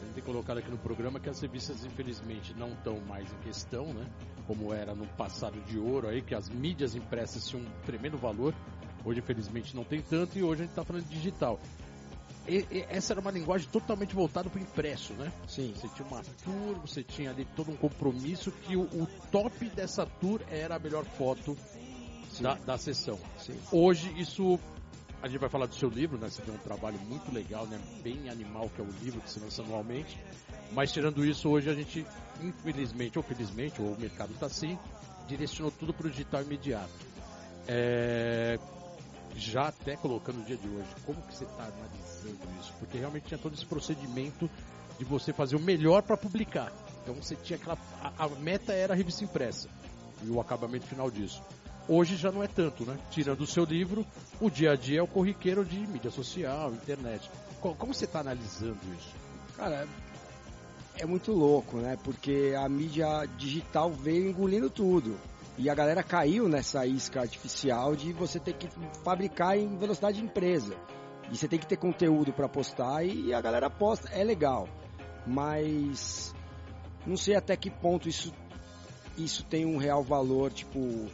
[0.00, 3.36] A gente tem colocado aqui no programa que as revistas, infelizmente, não estão mais em
[3.44, 4.04] questão, né?
[4.46, 8.52] Como era no passado de ouro aí, que as mídias impressas tinham um tremendo valor.
[9.04, 11.60] Hoje, infelizmente, não tem tanto e hoje a gente está falando de digital.
[12.46, 15.32] E, e, essa era uma linguagem totalmente voltada para o impresso, né?
[15.48, 15.72] Sim.
[15.76, 20.04] Você tinha uma tour, você tinha ali todo um compromisso que o, o top dessa
[20.06, 21.56] tour era a melhor foto
[22.40, 23.18] da, da sessão.
[23.38, 23.58] Sim.
[23.70, 24.58] Hoje isso
[25.22, 26.28] a gente vai falar do seu livro, né?
[26.28, 27.80] Você tem um trabalho muito legal, né?
[28.02, 30.18] Bem animal que é o livro que se lança anualmente.
[30.72, 32.04] Mas tirando isso, hoje a gente,
[32.42, 34.76] infelizmente ou felizmente, ou o mercado está assim,
[35.28, 36.90] direcionou tudo para o digital imediato.
[37.68, 38.58] É,
[39.36, 42.11] já até colocando no dia de hoje, como que você está analisando
[42.60, 42.72] isso?
[42.78, 44.48] Porque realmente tinha todo esse procedimento
[44.98, 46.72] de você fazer o melhor para publicar.
[47.02, 47.78] Então você tinha aquela.
[48.00, 49.68] A, a, meta era a revista impressa
[50.22, 51.42] e o acabamento final disso.
[51.88, 52.96] Hoje já não é tanto, né?
[53.10, 54.06] Tirando o seu livro,
[54.40, 57.28] o dia a dia é o corriqueiro de mídia social, internet.
[57.60, 59.10] Como, como você está analisando isso?
[59.56, 59.88] Cara,
[60.96, 61.98] é muito louco, né?
[62.04, 65.16] Porque a mídia digital veio engolindo tudo.
[65.58, 68.68] E a galera caiu nessa isca artificial de você ter que
[69.04, 70.76] fabricar em velocidade de empresa.
[71.32, 74.06] E você tem que ter conteúdo para postar e a galera posta.
[74.10, 74.68] É legal.
[75.26, 76.34] Mas
[77.06, 78.34] não sei até que ponto isso,
[79.16, 81.08] isso tem um real valor, tipo,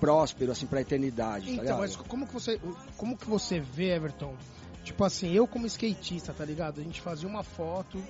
[0.00, 1.52] próspero, assim, pra eternidade.
[1.52, 2.60] Então, tá mas como que, você,
[2.96, 4.34] como que você vê, Everton?
[4.82, 6.80] Tipo assim, eu como skatista, tá ligado?
[6.80, 8.02] A gente fazia uma foto,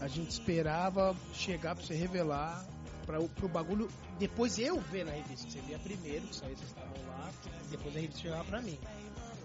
[0.00, 2.64] a gente esperava chegar pra você revelar,
[3.06, 5.48] para pro bagulho, depois eu ver na revista.
[5.48, 7.30] Você via primeiro, que vocês estavam lá,
[7.70, 8.78] depois a revista chegava pra mim.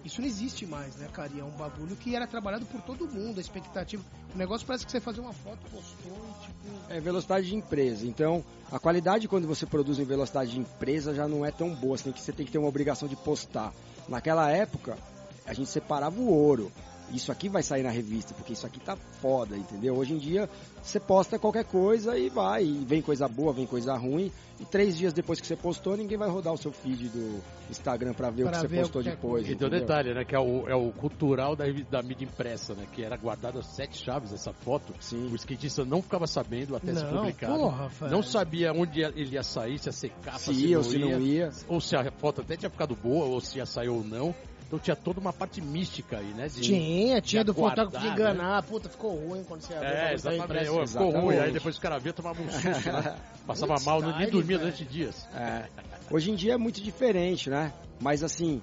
[0.08, 1.30] Isso não existe mais, né, cara?
[1.36, 4.02] E é um bagulho que era trabalhado por todo mundo, a expectativa.
[4.34, 6.94] O negócio parece que você fazia uma foto, postou e tipo.
[6.94, 8.08] É velocidade de empresa.
[8.08, 8.42] Então,
[8.72, 11.98] a qualidade quando você produz em velocidade de empresa já não é tão boa.
[11.98, 13.74] Você tem que, você tem que ter uma obrigação de postar.
[14.08, 14.98] Naquela época,
[15.46, 16.72] a gente separava o ouro
[17.12, 19.96] isso aqui vai sair na revista, porque isso aqui tá foda, entendeu?
[19.96, 20.50] Hoje em dia
[20.82, 24.98] você posta qualquer coisa e vai, e vem coisa boa, vem coisa ruim, e três
[24.98, 28.44] dias depois que você postou, ninguém vai rodar o seu feed do Instagram para ver
[28.44, 29.48] pra o que você postou depois.
[29.48, 32.74] E tem um detalhe, né, que é o, é o cultural da, da mídia impressa,
[32.74, 35.28] né, que era guardado as sete chaves essa foto, Sim.
[35.32, 39.44] o skatista não ficava sabendo até não, ser publicado, porra, não sabia onde ele ia
[39.44, 41.96] sair, se ia ser capa, se, se ia não ou se não ia, ou se
[41.96, 44.34] a foto até tinha ficado boa, ou se ia sair ou não.
[44.68, 46.50] Então tinha toda uma parte mística aí, né?
[46.50, 48.68] De, tinha, tinha do fotógrafo que enganar, né?
[48.68, 49.90] puta, ficou ruim quando você abriu.
[49.90, 53.16] É, exatamente, Ô, ficou ruim, aí depois o cara via, tomava um susto, né?
[53.48, 55.26] Passava mal, nem style, dormia durante dias.
[55.34, 55.68] É.
[56.12, 57.72] Hoje em dia é muito diferente, né?
[58.02, 58.62] Mas assim,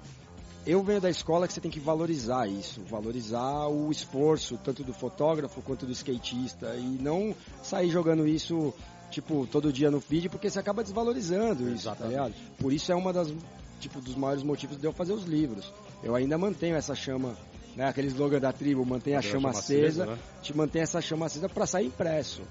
[0.65, 4.93] eu venho da escola que você tem que valorizar isso, valorizar o esforço, tanto do
[4.93, 8.71] fotógrafo quanto do skatista, e não sair jogando isso,
[9.09, 12.11] tipo, todo dia no feed, porque você acaba desvalorizando isso, tá Exatamente.
[12.11, 12.33] ligado?
[12.59, 13.33] Por isso é uma das,
[13.79, 15.71] tipo, dos maiores motivos de eu fazer os livros.
[16.05, 17.35] Eu ainda mantenho essa chama,
[17.75, 17.89] né?
[17.89, 20.17] Aquele slogan da tribo, mantém a Manter a chama chama acesa, acesa, né?
[20.43, 22.43] te mantém essa chama acesa para sair impresso.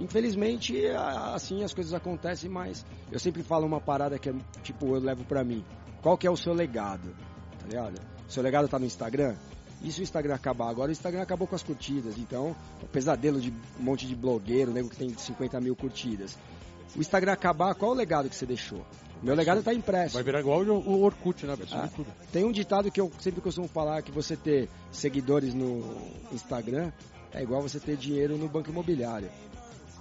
[0.00, 0.86] Infelizmente,
[1.34, 5.24] assim as coisas acontecem, mas eu sempre falo uma parada que é, tipo, eu levo
[5.24, 5.62] pra mim.
[6.00, 7.14] Qual que é o seu legado?
[7.60, 8.00] Tá ligado?
[8.26, 9.36] O seu legado tá no Instagram?
[9.82, 10.70] E se o Instagram acabar?
[10.70, 14.72] Agora o Instagram acabou com as curtidas, então, o pesadelo de um monte de blogueiro,
[14.72, 16.38] nego que tem 50 mil curtidas.
[16.96, 18.84] O Instagram acabar, qual o legado que você deixou?
[19.22, 20.14] Meu legado tá impresso.
[20.14, 21.56] Vai virar igual o, Orkut, né?
[21.72, 21.88] Ah.
[22.30, 25.82] Tem um ditado que eu sempre costumo falar que você ter seguidores no
[26.30, 26.92] Instagram
[27.32, 29.30] é igual você ter dinheiro no banco imobiliário.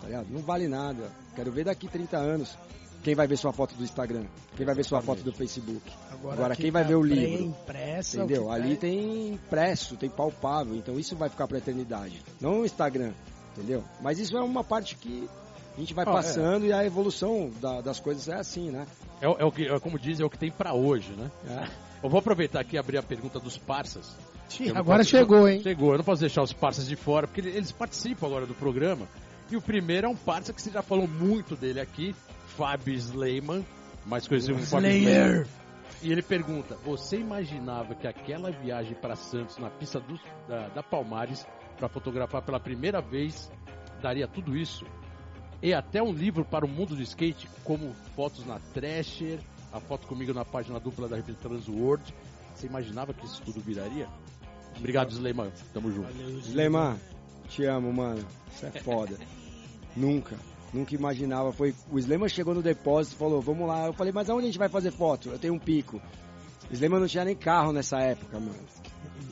[0.01, 0.27] Tá ligado?
[0.29, 1.09] Não vale nada.
[1.35, 2.57] Quero ver daqui 30 anos
[3.01, 4.23] quem vai ver sua foto do Instagram,
[4.55, 5.81] quem vai ver sua foto do Facebook.
[6.09, 7.43] Agora, quem vai ver o livro?
[7.47, 8.43] Impressa, Entendeu?
[8.43, 12.23] o que Ali tá- tem impresso, tem palpável, então isso vai ficar pra eternidade.
[12.39, 13.11] Não o Instagram,
[13.57, 13.83] entendeu?
[14.01, 15.29] Mas isso é uma parte que
[15.75, 16.13] a gente vai Ah, é.
[16.13, 18.85] passando e a evolução da- das coisas é assim, né?
[19.21, 21.31] É, é o que, é como diz, é o que tem pra hoje, né?
[21.49, 21.67] É.
[22.03, 24.15] Eu vou aproveitar aqui e abrir a pergunta dos parças.
[24.59, 25.61] Não Agora posso- chegou, hein?
[25.63, 29.07] Chegou, eu não posso deixar os parças de fora, porque eles participam agora do programa.
[29.49, 32.13] E o primeiro é um parça que você já falou muito dele aqui,
[32.47, 33.65] Fábio Sleiman,
[34.05, 35.47] mais conhecido como Fábio Slayer.
[36.03, 40.83] E ele pergunta: Você imaginava que aquela viagem para Santos na pista do- da, da
[40.83, 43.49] Palmares para fotografar pela primeira vez
[44.01, 44.85] daria tudo isso?
[45.63, 49.39] E até um livro para o mundo do skate, como fotos na Thrasher,
[49.71, 52.13] a foto comigo na página dupla da revista Transworld.
[52.53, 54.09] Você imaginava que isso tudo viraria?
[54.77, 55.49] Obrigado, Sleiman.
[55.73, 56.11] Tamo junto.
[56.49, 56.99] Sleman,
[57.47, 58.27] te amo, mano.
[58.53, 59.17] Isso é foda.
[59.95, 60.35] nunca,
[60.73, 61.53] nunca imaginava.
[61.53, 63.85] Foi o Sleman chegou no depósito e falou: "Vamos lá".
[63.85, 65.29] Eu falei: "Mas aonde a gente vai fazer foto?
[65.29, 66.01] Eu tenho um pico".
[66.69, 68.59] O Sleman não tinha nem carro nessa época, mano.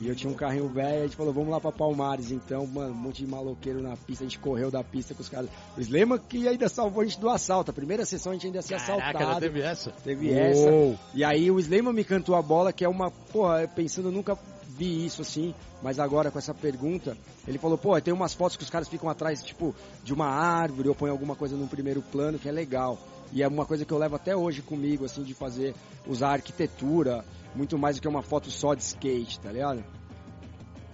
[0.00, 2.90] E eu tinha um carrinho velho, a gente falou, vamos lá pra Palmares, então, mano,
[2.90, 5.48] um monte de maloqueiro na pista, a gente correu da pista com os caras.
[5.76, 8.58] O Sleman que ainda salvou a gente do assalto, a primeira sessão a gente ainda
[8.58, 9.40] ia ser Caraca, assaltado.
[9.40, 9.92] teve essa?
[10.02, 10.68] Teve essa.
[10.68, 10.98] Uou.
[11.14, 14.36] E aí o Sleiman me cantou a bola, que é uma, porra, pensando, eu nunca
[14.76, 18.64] vi isso assim, mas agora com essa pergunta, ele falou, pô, tem umas fotos que
[18.64, 22.38] os caras ficam atrás, tipo, de uma árvore, ou põe alguma coisa num primeiro plano,
[22.38, 22.98] que é legal.
[23.32, 25.74] E é uma coisa que eu levo até hoje comigo, assim, de fazer,
[26.06, 29.82] usar arquitetura, muito mais do que uma foto só de skate, tá ligado?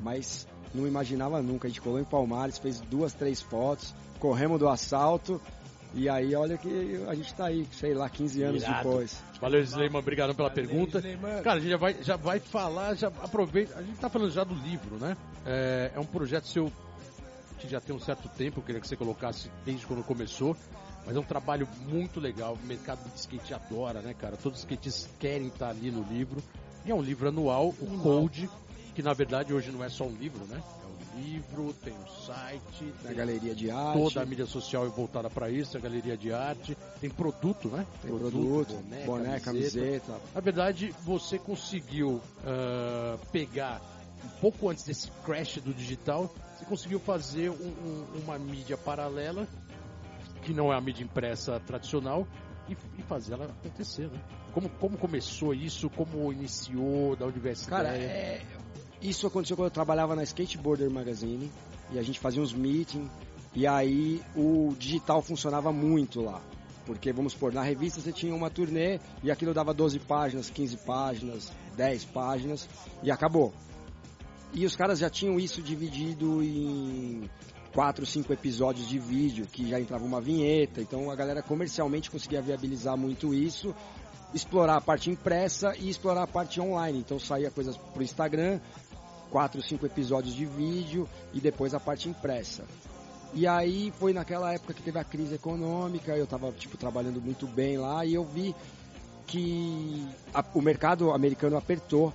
[0.01, 1.67] Mas não imaginava nunca.
[1.67, 5.41] A gente colou em Palmares, fez duas, três fotos, corremos do assalto.
[5.95, 8.89] E aí, olha que a gente tá aí, sei lá, 15 anos Irado.
[8.89, 9.23] depois.
[9.41, 10.99] Valeu, Sleiman, obrigado pela Valeu, pergunta.
[10.99, 11.43] Sleiman.
[11.43, 13.77] Cara, a gente já vai, já vai falar, já aproveita.
[13.79, 15.17] A gente tá falando já do livro, né?
[15.47, 16.71] É, é um projeto seu
[17.59, 20.57] que já tem um certo tempo, eu queria que você colocasse desde quando começou.
[21.07, 22.55] Mas é um trabalho muito legal.
[22.63, 24.37] O mercado de skate adora, né, cara?
[24.37, 26.43] Todos os skatistas querem estar ali no livro.
[26.85, 28.49] E é um livro anual, o Code,
[28.95, 30.61] que na verdade hoje não é só um livro, né?
[30.83, 33.99] É um livro, tem um site, tem galeria de arte.
[33.99, 37.87] toda a mídia social é voltada para isso, a galeria de arte, tem produto, né?
[38.03, 38.75] Tem produto,
[39.07, 40.15] boné, camiseta.
[40.35, 43.81] Na verdade, você conseguiu ah, pegar
[44.25, 49.47] um pouco antes desse crash do digital, você conseguiu fazer um- um- uma mídia paralela,
[50.49, 52.27] que não é a mídia impressa tradicional,
[52.69, 54.19] e, e fazer ela acontecer, né?
[54.53, 55.91] Como, como começou isso?
[55.91, 57.15] Como iniciou?
[57.15, 58.43] Da essa Cara, é,
[59.01, 61.51] isso aconteceu quando eu trabalhava na Skateboarder Magazine
[61.93, 63.11] e a gente fazia uns meetings
[63.55, 66.41] e aí o digital funcionava muito lá.
[66.87, 70.79] Porque, vamos supor, na revista você tinha uma turnê e aquilo dava 12 páginas, 15
[70.79, 72.67] páginas, 10 páginas
[73.03, 73.53] e acabou.
[74.55, 77.29] E os caras já tinham isso dividido em
[77.79, 82.43] quatro, cinco episódios de vídeo, que já entrava uma vinheta, então a galera comercialmente conseguia
[82.43, 83.73] viabilizar muito isso,
[84.35, 86.99] explorar a parte impressa e explorar a parte online.
[86.99, 88.59] Então saía coisas pro Instagram,
[89.31, 92.65] quatro, cinco episódios de vídeo e depois a parte impressa.
[93.33, 97.47] E aí foi naquela época que teve a crise econômica, eu tava tipo trabalhando muito
[97.47, 98.57] bem lá e eu vi
[99.25, 102.13] que a- o mercado americano apertou.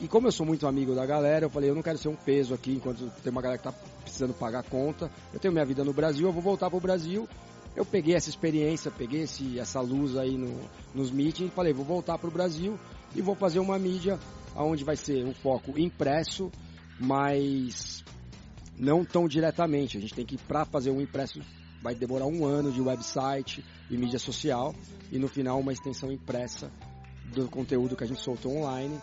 [0.00, 2.16] E como eu sou muito amigo da galera, eu falei, eu não quero ser um
[2.16, 5.10] peso aqui enquanto tem uma galera que tá precisando pagar conta.
[5.32, 7.28] Eu tenho minha vida no Brasil, eu vou voltar pro Brasil.
[7.74, 10.60] Eu peguei essa experiência, peguei esse, essa luz aí no,
[10.94, 12.78] nos meetings falei, vou voltar pro Brasil
[13.14, 14.18] e vou fazer uma mídia
[14.54, 16.50] onde vai ser um foco impresso,
[16.98, 18.04] mas
[18.78, 19.96] não tão diretamente.
[19.96, 21.40] A gente tem que, para fazer um impresso,
[21.82, 24.74] vai demorar um ano de website e mídia social
[25.10, 26.70] e no final uma extensão impressa
[27.34, 28.98] do conteúdo que a gente soltou online.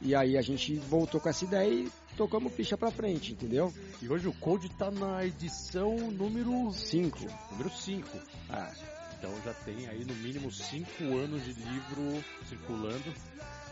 [0.00, 3.72] E aí a gente voltou com essa ideia e tocamos ficha pra frente, entendeu?
[4.00, 7.18] E hoje o Code tá na edição número Cinco.
[7.52, 8.08] número 5.
[8.48, 8.72] Ah,
[9.18, 13.14] Então já tem aí no mínimo 5 anos de livro circulando.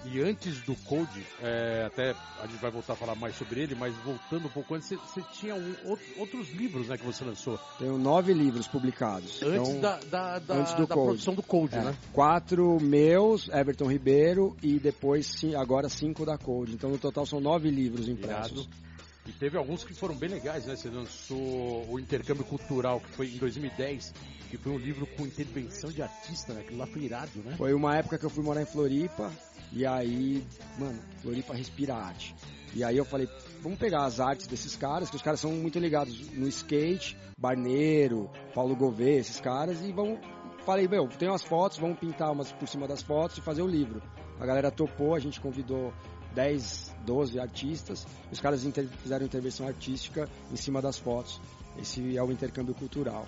[0.04, 3.74] E antes do Code, é, até a gente vai voltar a falar mais sobre ele,
[3.74, 7.58] mas voltando um pouco antes, você, tinha um- out- outros livros né, que você lançou.
[7.78, 9.42] tenho nove livros publicados.
[9.42, 11.06] Antes Então, da, da, da, antes do da Code.
[11.08, 11.96] produção do Code, é, né?
[12.12, 16.72] quatro meus, Everton Ribeiro, e depois agora cinco da Code.
[16.74, 18.52] Então no total são nove livros impressos.
[18.52, 18.88] Irado.
[19.26, 20.74] E teve alguns que foram bem legais, né?
[20.74, 24.14] Você lançou o Intercâmbio Cultural, que foi em 2010,
[24.48, 26.62] que foi um livro com intervenção de artista, né?
[26.62, 27.54] Aquilo lá foi irado, né?
[27.58, 29.30] Foi uma época que eu fui morar em Floripa
[29.72, 30.44] e aí,
[30.78, 32.34] mano, Floripa respira arte.
[32.74, 33.28] E aí eu falei,
[33.62, 38.30] vamos pegar as artes desses caras, que os caras são muito ligados no skate, Barneiro,
[38.54, 40.18] Paulo Gouveia, esses caras, e vamos.
[40.64, 43.66] Falei, meu, tem umas fotos, vamos pintar umas por cima das fotos e fazer o
[43.66, 44.02] livro.
[44.38, 45.92] A galera topou, a gente convidou
[46.34, 51.40] 10, 12 artistas, os caras inter- fizeram intervenção artística em cima das fotos.
[51.80, 53.26] Esse é o intercâmbio cultural.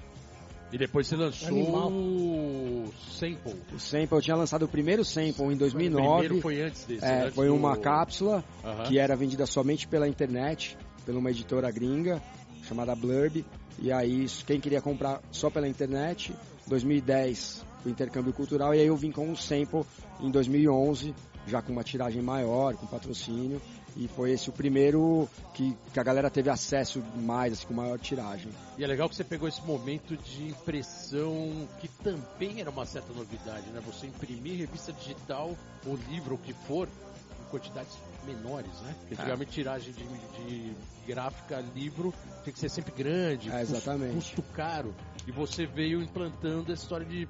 [0.72, 1.90] E depois você lançou Animal.
[1.90, 3.54] o Sample.
[3.74, 6.18] O sample, eu tinha lançado o primeiro sample em O 2009.
[6.20, 8.44] primeiro foi antes desse, É, antes foi do- uma cápsula
[8.86, 12.22] que era vendida somente pela internet, por uma editora gringa
[12.62, 13.44] chamada Blurb.
[13.80, 16.32] E aí, quem queria comprar só pela internet,
[16.68, 19.82] 2010 o intercâmbio cultural, e aí eu vim com um sample
[20.20, 21.14] em 2011,
[21.46, 23.60] já com uma tiragem maior, com patrocínio,
[24.00, 27.98] e foi esse o primeiro que, que a galera teve acesso mais, assim, com maior
[27.98, 28.50] tiragem.
[28.78, 33.12] E é legal que você pegou esse momento de impressão que também era uma certa
[33.12, 33.80] novidade, né?
[33.84, 35.54] Você imprimir revista digital
[35.86, 38.94] ou livro, o que for, em quantidades menores, né?
[39.00, 40.74] Porque antigamente tiragem de, de
[41.06, 44.14] gráfica, livro, tinha que ser sempre grande, É, custo- exatamente.
[44.14, 44.94] custo caro.
[45.26, 47.28] E você veio implantando essa história de,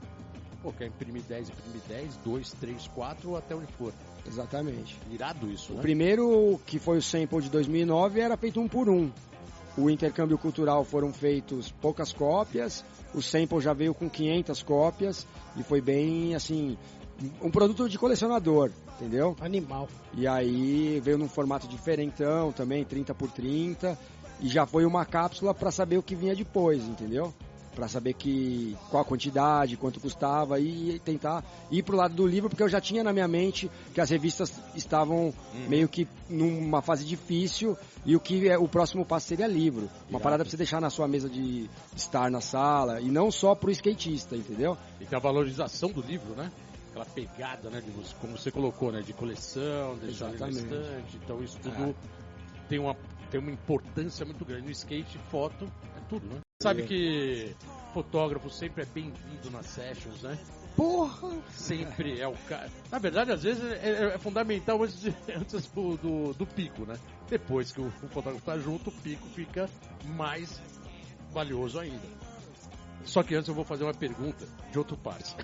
[0.62, 3.92] pô, quer imprimir 10, imprimir 10, 2, 3, 4 ou até onde for.
[4.26, 4.96] Exatamente.
[5.10, 5.82] Irado isso, O né?
[5.82, 9.10] primeiro, que foi o sample de 2009, era feito um por um.
[9.76, 15.62] O intercâmbio cultural foram feitos poucas cópias, o sample já veio com 500 cópias e
[15.62, 16.76] foi bem assim,
[17.40, 19.36] um produto de colecionador, entendeu?
[19.40, 19.88] Animal.
[20.14, 23.98] E aí veio num formato diferentão também, 30 por 30,
[24.40, 27.32] e já foi uma cápsula para saber o que vinha depois, entendeu?
[27.80, 32.50] Para saber que qual a quantidade, quanto custava e tentar ir pro lado do livro,
[32.50, 35.66] porque eu já tinha na minha mente que as revistas estavam Uhum.
[35.66, 39.84] meio que numa fase difícil e o que é, o próximo passo seria livro.
[40.02, 40.22] Uma Irado.
[40.22, 43.70] parada pra você deixar na sua mesa de estar na sala e não só pro
[43.70, 44.76] skatista, entendeu?
[45.00, 46.52] E tem a valorização do livro, né?
[46.90, 47.80] Aquela pegada, né?
[47.80, 49.00] De como você colocou, né?
[49.00, 50.74] De coleção, deixar ali na Exatamente.
[50.84, 51.16] estante.
[51.24, 51.96] Então isso tudo
[52.68, 52.94] tem, uma,
[53.30, 54.66] tem uma importância muito grande.
[54.66, 55.64] No skate, foto,
[55.96, 56.40] é tudo, né?
[56.62, 56.86] Sabe É.
[56.86, 57.54] que
[57.94, 60.36] fotógrafo sempre é bem-vindo nas sessions, né?
[60.76, 61.30] Porra!
[61.52, 62.68] Sempre é o cara.
[62.90, 66.96] Na verdade, às vezes é, é fundamental antes, de- antes do, do, do pico, né?
[67.28, 69.68] Depois que o, o fotógrafo tá junto, o pico fica
[70.16, 70.60] mais
[71.32, 72.20] valioso ainda.
[73.04, 75.34] Só que antes eu vou fazer uma pergunta de outro parça.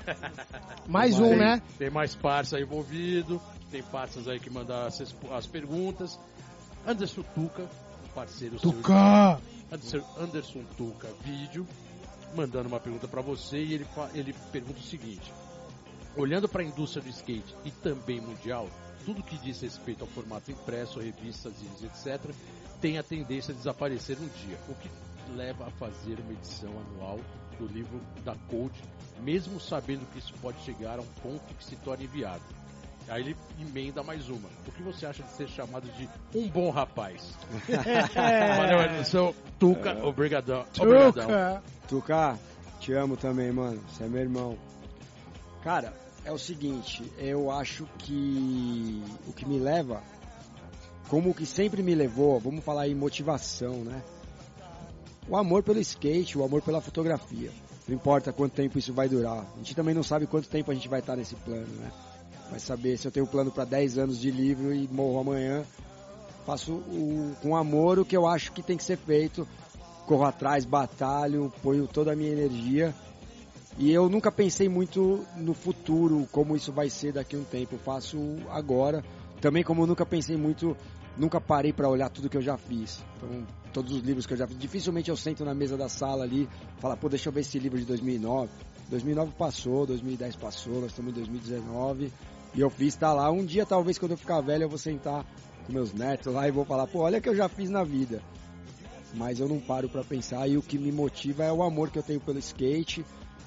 [0.87, 1.63] Mais Tem- um, né?
[1.79, 5.01] Tem mais parça envolvido, tem parças aí que mandam as,
[5.33, 6.19] as perguntas.
[6.87, 7.67] Anderson Tuca,
[8.17, 8.73] parceiro seu.
[8.73, 9.39] Tuca!
[9.71, 11.67] Anderson, Anderson Tuca vídeo,
[12.35, 15.31] mandando uma pergunta para você e ele, ele pergunta o seguinte:
[16.17, 18.71] Olhando para a indústria do skate e também mundial,
[19.05, 21.53] tudo que diz respeito ao formato impresso, revistas,
[21.83, 22.33] etc.,
[22.81, 24.89] tem a tendência a desaparecer um dia, o que
[25.35, 27.21] leva a fazer uma edição anual
[27.59, 28.83] do livro da Code,
[29.21, 32.56] mesmo sabendo que isso pode chegar a um ponto que se torne inviável.
[33.09, 34.49] Aí ele emenda mais uma.
[34.67, 37.35] O que você acha de ser chamado de um bom rapaz?
[38.57, 39.33] Valeu, Anderson.
[39.59, 40.65] Tuca, obrigadão.
[40.79, 41.13] Obrigadão.
[41.27, 41.63] Tuca!
[41.89, 42.39] Tuca,
[42.81, 43.81] te amo também, mano.
[43.89, 44.59] Você é meu irmão.
[45.63, 45.93] Cara,
[46.25, 50.03] é o seguinte, eu acho que o que me leva,
[51.09, 54.03] como o que sempre me levou, vamos falar em motivação, né?
[55.29, 57.53] O amor pelo skate, o amor pela fotografia.
[57.87, 59.47] Não importa quanto tempo isso vai durar.
[59.55, 61.93] A gente também não sabe quanto tempo a gente vai estar nesse plano, né?
[62.51, 65.65] Vai saber se eu tenho plano para 10 anos de livro e morro amanhã.
[66.45, 69.47] Faço o- com amor o que eu acho que tem que ser feito
[70.07, 72.95] corro atrás, batalho, ponho toda a minha energia.
[73.79, 77.75] E eu nunca pensei muito no futuro, como isso vai ser daqui a um tempo.
[77.75, 78.17] Eu faço
[78.51, 79.05] agora.
[79.41, 80.75] Também como eu nunca pensei muito,
[81.17, 83.05] nunca parei para olhar tudo que eu já fiz.
[83.17, 84.59] Então, todos os livros que eu já fiz.
[84.59, 87.79] Dificilmente eu sento na mesa da sala ali, falar, pô, deixa eu ver esse livro
[87.79, 88.51] de 2009.
[88.89, 92.11] 2009 passou, 2010 passou, nós estamos em 2019.
[92.55, 93.31] E eu fiz, tá lá.
[93.31, 95.25] Um dia, talvez, quando eu ficar velho, eu vou sentar
[95.67, 97.83] com meus netos lá e vou falar, pô, olha o que eu já fiz na
[97.85, 98.23] vida
[99.15, 101.99] mas eu não paro para pensar e o que me motiva é o amor que
[101.99, 103.05] eu tenho pelo skate,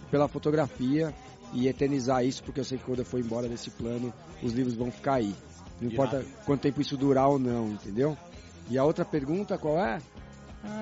[0.09, 1.13] pela fotografia
[1.53, 4.75] e eternizar isso, porque eu sei que quando eu for embora desse plano, os livros
[4.75, 5.33] vão ficar aí.
[5.79, 8.17] Não importa quanto tempo isso durar ou não, entendeu?
[8.69, 9.99] E a outra pergunta qual é?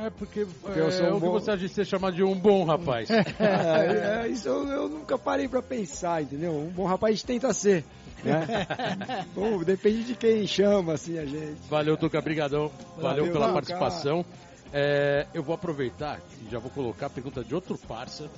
[0.06, 2.15] É, porque, Porque eu é, sou um o que bom- você acha de ser chamado
[2.15, 3.10] de um bom rapaz?
[3.39, 6.51] É, é, isso eu, eu nunca parei para pensar, entendeu?
[6.51, 7.86] Um bom rapaz tenta ser,
[8.23, 9.25] né?
[9.36, 11.58] Bom, depende de quem chama, assim, a gente.
[11.69, 12.71] Valeu, Tuca, brigadão.
[12.95, 13.53] Valeu, Valeu, pela Tuca.
[13.53, 14.25] participação.
[14.73, 18.30] É, eu vou aproveitar e já vou colocar a pergunta de outro parça,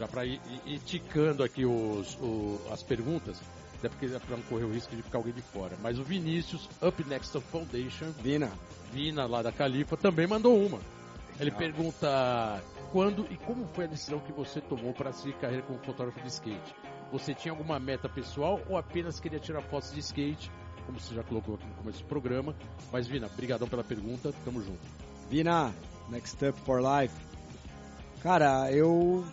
[0.00, 3.38] já para ir, ir- ticando aqui os, o- as perguntas,
[3.78, 5.76] até porque para não correr o risco de ficar alguém de fora.
[5.82, 8.50] Mas o Vinícius, Up Next Foundation, Vina,
[8.90, 10.78] Vina lá da Califa, também mandou uma.
[11.38, 15.78] Ele pergunta quando e como foi a decisão que você tomou para seguir carreira como
[15.80, 16.74] fotógrafo de skate?
[17.12, 20.50] Você tinha alguma meta pessoal ou apenas queria tirar fotos de skate,
[20.84, 22.54] como você já colocou aqui no começo do programa?
[22.92, 24.80] Mas Vina, brigadão pela pergunta, tamo junto.
[25.30, 25.74] Vina,
[26.08, 27.14] Next Up for Life.
[28.22, 29.24] Cara, eu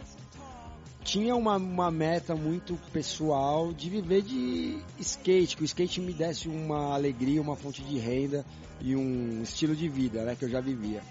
[1.04, 6.48] tinha uma, uma meta muito pessoal de viver de skate, que o skate me desse
[6.48, 8.46] uma alegria, uma fonte de renda
[8.82, 11.02] e um estilo de vida, né, que eu já vivia.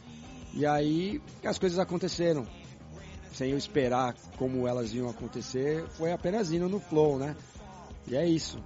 [0.54, 2.46] E aí as coisas aconteceram.
[3.32, 7.34] Sem eu esperar como elas iam acontecer, foi apenas indo no flow, né?
[8.06, 8.58] E é isso.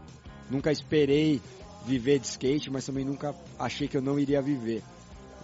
[0.50, 1.40] Nunca esperei
[1.84, 4.82] viver de skate, mas também nunca achei que eu não iria viver.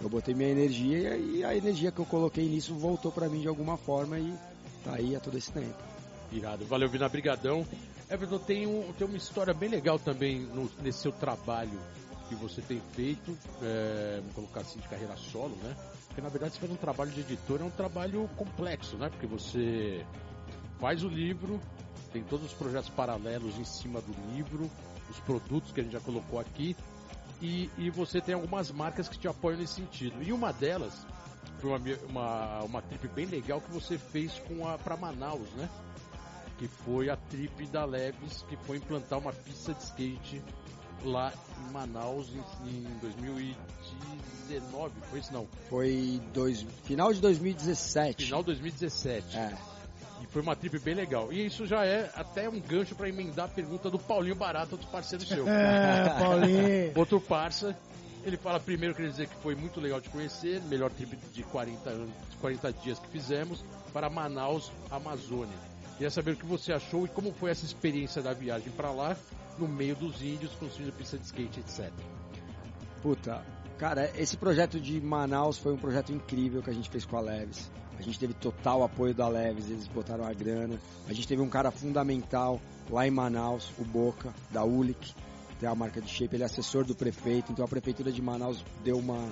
[0.01, 3.47] Eu botei minha energia e a energia que eu coloquei nisso voltou pra mim de
[3.47, 4.33] alguma forma e
[4.83, 5.73] tá aí há todo esse tempo.
[6.31, 6.65] Irado.
[6.65, 7.65] Valeu, Vina, brigadão.
[8.09, 11.79] Everton, tem, um, tem uma história bem legal também no- nesse seu trabalho
[12.27, 15.75] que você tem feito, é, vamos colocar assim, de carreira solo, né?
[16.07, 19.09] Porque na verdade você faz um trabalho de editor, é um trabalho complexo, né?
[19.09, 20.05] Porque você
[20.79, 21.59] faz o livro,
[22.11, 24.69] tem todos os projetos paralelos em cima do livro,
[25.09, 26.75] os produtos que a gente já colocou aqui,
[27.41, 30.21] e, e você tem algumas marcas que te apoiam nesse sentido.
[30.23, 31.05] E uma delas
[31.59, 35.69] foi uma, uma, uma trip bem legal que você fez com a para Manaus, né?
[36.57, 40.41] Que foi a trip da Leves, que foi implantar uma pista de skate
[41.03, 45.47] lá em Manaus em, em 2019, foi isso não?
[45.69, 48.25] Foi dois, final de 2017.
[48.25, 49.37] Final de 2017.
[49.37, 49.57] É.
[50.21, 51.33] E foi uma trip bem legal.
[51.33, 54.87] E isso já é até um gancho para emendar a pergunta do Paulinho Barata, outro
[54.87, 55.47] parceiro seu.
[55.47, 56.93] É, Paulinho.
[56.95, 57.75] Outro parça
[58.23, 61.89] Ele fala primeiro, quer dizer que foi muito legal de conhecer, melhor trip de 40,
[61.89, 65.57] anos, 40 dias que fizemos, para Manaus, Amazônia.
[65.97, 69.17] Queria saber o que você achou e como foi essa experiência da viagem para lá,
[69.57, 71.91] no meio dos índios, construindo pista de skate, etc.
[73.01, 73.43] Puta,
[73.77, 77.21] cara, esse projeto de Manaus foi um projeto incrível que a gente fez com a
[77.21, 77.71] Leves.
[77.97, 80.79] A gente teve total apoio da Leves, eles botaram a grana.
[81.07, 85.13] A gente teve um cara fundamental lá em Manaus, o Boca, da Ulic,
[85.59, 88.63] tem a marca de shape, ele é assessor do prefeito, então a prefeitura de Manaus
[88.83, 89.31] deu uma,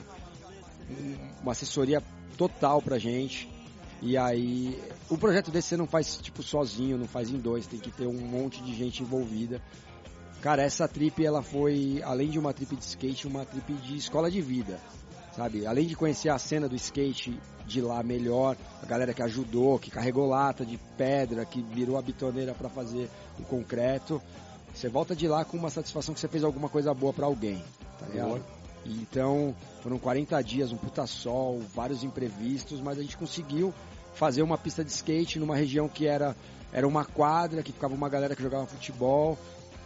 [1.41, 2.01] uma assessoria
[2.37, 3.49] total pra gente.
[4.01, 7.79] E aí, o projeto desse você não faz tipo sozinho, não faz em dois, tem
[7.79, 9.61] que ter um monte de gente envolvida.
[10.41, 14.29] Cara, essa trip ela foi, além de uma trip de skate, uma trip de escola
[14.29, 14.79] de vida,
[15.35, 15.67] sabe?
[15.67, 19.91] Além de conhecer a cena do skate de lá melhor, a galera que ajudou, que
[19.91, 23.07] carregou lata de pedra, que virou a bitoneira para fazer
[23.39, 24.19] o concreto,
[24.73, 27.63] você volta de lá com uma satisfação que você fez alguma coisa boa para alguém,
[27.99, 28.41] tá ligado?
[28.83, 33.71] Então, foram 40 dias, um puta sol, vários imprevistos, mas a gente conseguiu
[34.15, 36.35] fazer uma pista de skate numa região que era,
[36.73, 39.37] era uma quadra, que ficava uma galera que jogava futebol,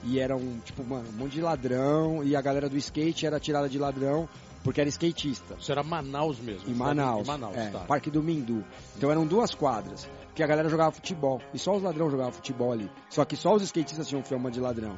[0.05, 3.39] e era um, tipo, mano, um monte de ladrão, e a galera do skate era
[3.39, 4.29] tirada de ladrão,
[4.63, 5.55] porque era skatista.
[5.59, 6.69] Isso era Manaus mesmo?
[6.69, 7.79] Em Manaus, em Manaus é, tá.
[7.79, 8.63] Parque do Mindu.
[8.95, 12.71] Então eram duas quadras, que a galera jogava futebol, e só os ladrões jogavam futebol
[12.71, 12.89] ali.
[13.09, 14.97] Só que só os skatistas tinham fama de ladrão.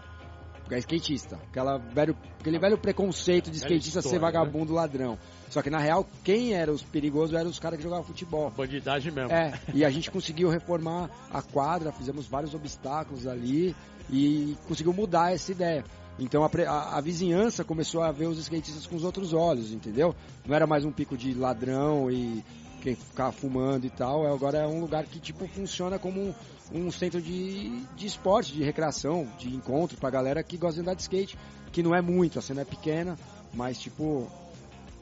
[0.69, 1.35] É skatista.
[1.49, 4.25] Aquela velho, aquele velho preconceito de skatista ser história, né?
[4.39, 5.17] vagabundo ladrão.
[5.49, 8.51] Só que na real, quem era os perigosos eram os caras que jogavam futebol.
[8.51, 9.31] Bandidagem mesmo.
[9.31, 13.75] É, e a gente conseguiu reformar a quadra, fizemos vários obstáculos ali
[14.09, 15.83] e conseguiu mudar essa ideia.
[16.19, 20.15] Então a, a- a vizinhança começou a ver os skatistas com os outros olhos, entendeu?
[20.45, 22.43] Não era mais um pico de ladrão e
[22.81, 26.33] quem ficava fumando e tal, é- agora é um lugar que tipo funciona como
[26.73, 30.93] um, centro de, de esporte, de recreação, de encontro pra galera que gosta de andar
[30.95, 31.37] de skate,
[31.71, 33.17] que não é muito, a cena é pequena,
[33.53, 34.27] mas tipo,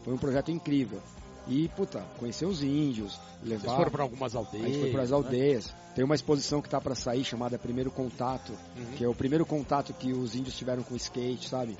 [0.03, 0.99] foi um projeto incrível.
[1.47, 3.61] E, puta, conhecer os índios, levar...
[3.63, 4.65] Vocês foram para algumas A aldeias.
[4.65, 5.15] gente foi para as né?
[5.15, 5.75] aldeias.
[5.93, 8.85] Tem uma exposição que tá para sair chamada Primeiro Contato, Uhum.
[8.97, 11.77] que é o primeiro contato que os índios tiveram com o skate, sabe?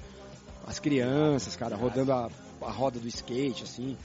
[0.68, 2.30] As crianças, cara, rodando a,
[2.62, 3.98] a roda do skate, assim.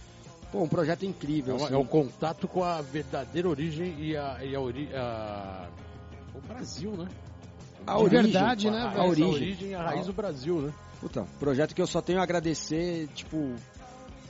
[0.51, 1.57] Pô, um projeto É, incrível.
[1.57, 1.75] uma- assim.
[1.75, 5.69] é o contato com a verdadeira origem e a, e a, ori- a-
[6.35, 7.09] o Brasil, né?
[7.87, 9.01] A De origem, verdade, né, a, velho?
[9.03, 9.33] a origem.
[9.35, 10.73] origem, a raiz do Brasil, né?
[11.01, 13.55] Puta, projeto que eu só tenho a agradecer, tipo,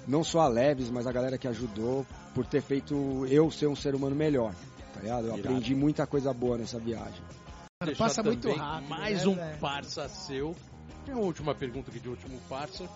[0.07, 3.75] não só a Leves, mas a galera que ajudou por ter feito eu ser um
[3.75, 4.55] ser humano melhor,
[4.95, 5.27] tá ligado?
[5.27, 5.41] Eu Irado.
[5.49, 7.21] aprendi muita coisa boa nessa viagem.
[7.83, 9.59] Deixar passa muito rápido, Mais né, um velho?
[9.59, 10.55] parça seu.
[11.05, 12.87] Tem uma última pergunta aqui de último parça.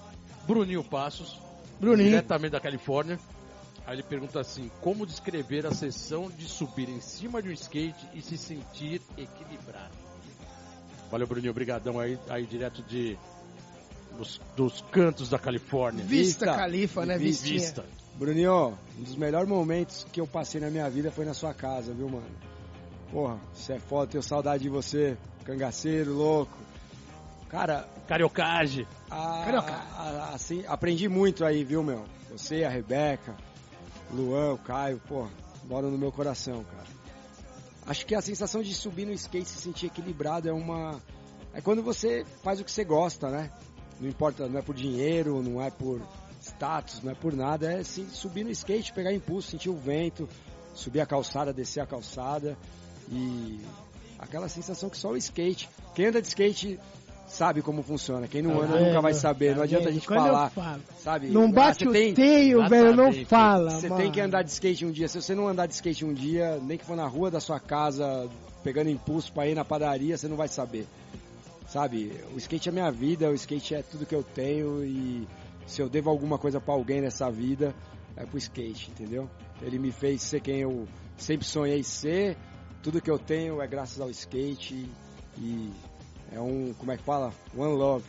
[0.47, 1.41] Bruninho Passos,
[1.81, 2.11] Bruninho.
[2.11, 3.19] diretamente da Califórnia.
[3.87, 8.09] Aí ele pergunta assim: como descrever a sessão de subir em cima de um skate
[8.15, 9.95] e se sentir equilibrado?
[11.11, 13.19] Valeu, Bruninho, obrigadão aí, aí direto de
[14.17, 16.05] dos, dos cantos da Califórnia.
[16.05, 16.59] Vista, Vista.
[16.59, 17.19] Califa, né?
[17.19, 17.43] Vista.
[17.43, 17.61] Vistinha.
[17.61, 17.85] Vista.
[18.17, 21.93] Bruninho, um dos melhores momentos que eu passei na minha vida foi na sua casa,
[21.93, 22.27] viu, mano?
[23.11, 26.57] Porra, você é foda, tenho saudade de você, cangaceiro, louco.
[27.49, 28.87] Cara, Cariocage.
[29.11, 29.73] a- Carioca.
[29.73, 32.05] a- assim, aprendi muito aí, viu, meu?
[32.33, 33.37] Você, a Rebeca,
[34.11, 35.29] Luan, o Caio, pô,
[35.65, 36.85] moram no meu coração, cara.
[37.87, 41.01] Acho que a sensação de subir no skate e se sentir equilibrado é uma.
[41.53, 43.51] É quando você faz o que você gosta, né?
[44.01, 46.01] Não importa, não é por dinheiro, não é por
[46.41, 50.29] status, não é por nada, é sim, subir no skate, pegar impulso, sentir o vento,
[50.75, 52.59] subir a calçada, descer a calçada
[53.09, 53.61] e
[54.19, 55.69] aquela sensação que só o skate.
[55.95, 56.81] Quem anda de skate
[57.35, 60.07] sabe como funciona, quem não anda Tá nunca vai saber, Tá não adianta a gente
[60.07, 60.53] falar,
[60.99, 61.29] sabe?
[61.29, 64.01] Não Ah, bate você o tem- teio, velho, não fala, você mano.
[64.03, 65.09] tem que andar de skate um dia.
[65.09, 67.59] Se você não andar de skate um dia, nem que for na rua da sua
[67.59, 68.29] casa,
[68.63, 70.87] pegando impulso pra ir na padaria, você não vai saber.
[71.67, 72.13] Sabe?
[72.35, 75.27] O skate é minha vida, o skate é tudo que eu tenho e
[75.67, 77.75] se eu devo alguma coisa pra alguém nessa vida,
[78.17, 79.29] é pro skate, entendeu?
[79.61, 82.37] Ele me fez ser quem eu sempre sonhei ser.
[82.83, 84.89] Tudo que eu tenho é graças ao skate
[85.39, 85.71] e
[86.35, 87.33] é um, como é que fala?
[87.57, 88.05] One love.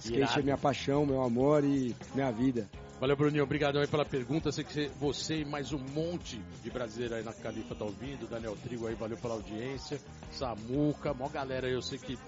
[0.00, 0.40] Skate Irado.
[0.40, 2.68] é minha paixão, meu amor e minha vida.
[3.00, 3.42] Valeu, Bruninho.
[3.44, 4.50] Obrigadão aí pela pergunta.
[4.52, 8.28] Sei que você- e mais um monte de brasileiro aí na Califa tá ouvindo.
[8.28, 10.00] Daniel Trigo aí, valeu pela audiência.
[10.32, 12.18] Samuca, mó galera aí, eu sei que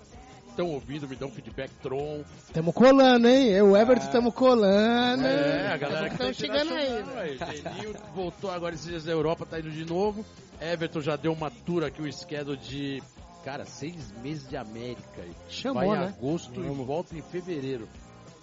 [0.49, 1.71] estão ouvindo, me dão feedback.
[1.83, 2.23] Tron.
[2.53, 3.49] Tamo colando, hein?
[3.49, 5.25] Eu e o Everton tamo colando.
[5.27, 7.39] É, a galera que Tamo tá chegando aí.
[7.39, 10.25] Geninho voltou agora esses dias da Europa, tá indo de novo.
[10.61, 13.03] Everton já deu uma tour aqui, o schedule de,
[13.45, 15.23] cara, seis meses de América.
[15.49, 16.07] Chamou, Vai em né?
[16.09, 16.87] agosto e Vamos.
[16.87, 17.89] volta em fevereiro.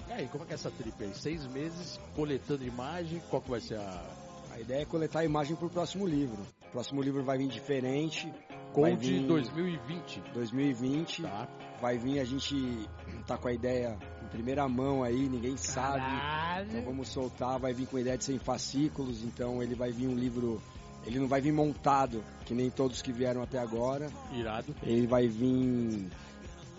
[0.08, 1.14] E aí, como é que é essa trip aí?
[1.14, 4.04] Seis meses coletando imagem, qual que vai ser a...
[4.52, 6.38] A ideia é coletar a imagem pro próximo livro.
[6.68, 8.32] O próximo livro vai vir diferente.
[8.74, 10.22] vai Code vir 2020.
[10.34, 11.22] 2020.
[11.24, 11.48] Tá.
[11.82, 12.88] Vai vir, a gente
[13.26, 13.98] tá com a ideia
[14.32, 15.98] primeira mão aí, ninguém sabe.
[16.00, 16.86] Então Caralho.
[16.86, 20.62] vamos soltar, vai vir com ideia de 100 fascículos, então ele vai vir um livro,
[21.06, 24.10] ele não vai vir montado, que nem todos que vieram até agora.
[24.34, 24.76] Irado.
[24.84, 26.10] Ele vai vir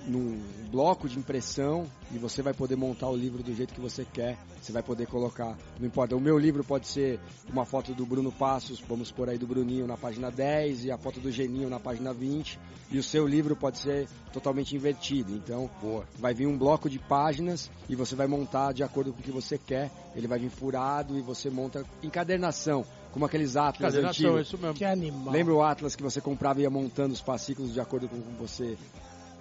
[0.07, 4.05] num bloco de impressão e você vai poder montar o livro do jeito que você
[4.05, 4.37] quer.
[4.61, 7.19] Você vai poder colocar, não importa, o meu livro pode ser
[7.49, 10.97] uma foto do Bruno Passos, vamos por aí do Bruninho na página 10 e a
[10.97, 12.61] foto do Geninho na página 20,
[12.93, 15.33] e o seu livro pode ser totalmente invertido.
[15.33, 15.69] Então,
[16.17, 19.33] vai vir um bloco de páginas e você vai montar de acordo com o que
[19.33, 19.91] você quer.
[20.15, 24.47] Ele vai vir furado e você monta encadernação, como aqueles atlas Cadenação, é antigos.
[24.49, 24.75] isso mesmo.
[24.75, 25.33] Que animal.
[25.33, 28.77] Lembra o Atlas que você comprava e ia montando os fascículos de acordo com você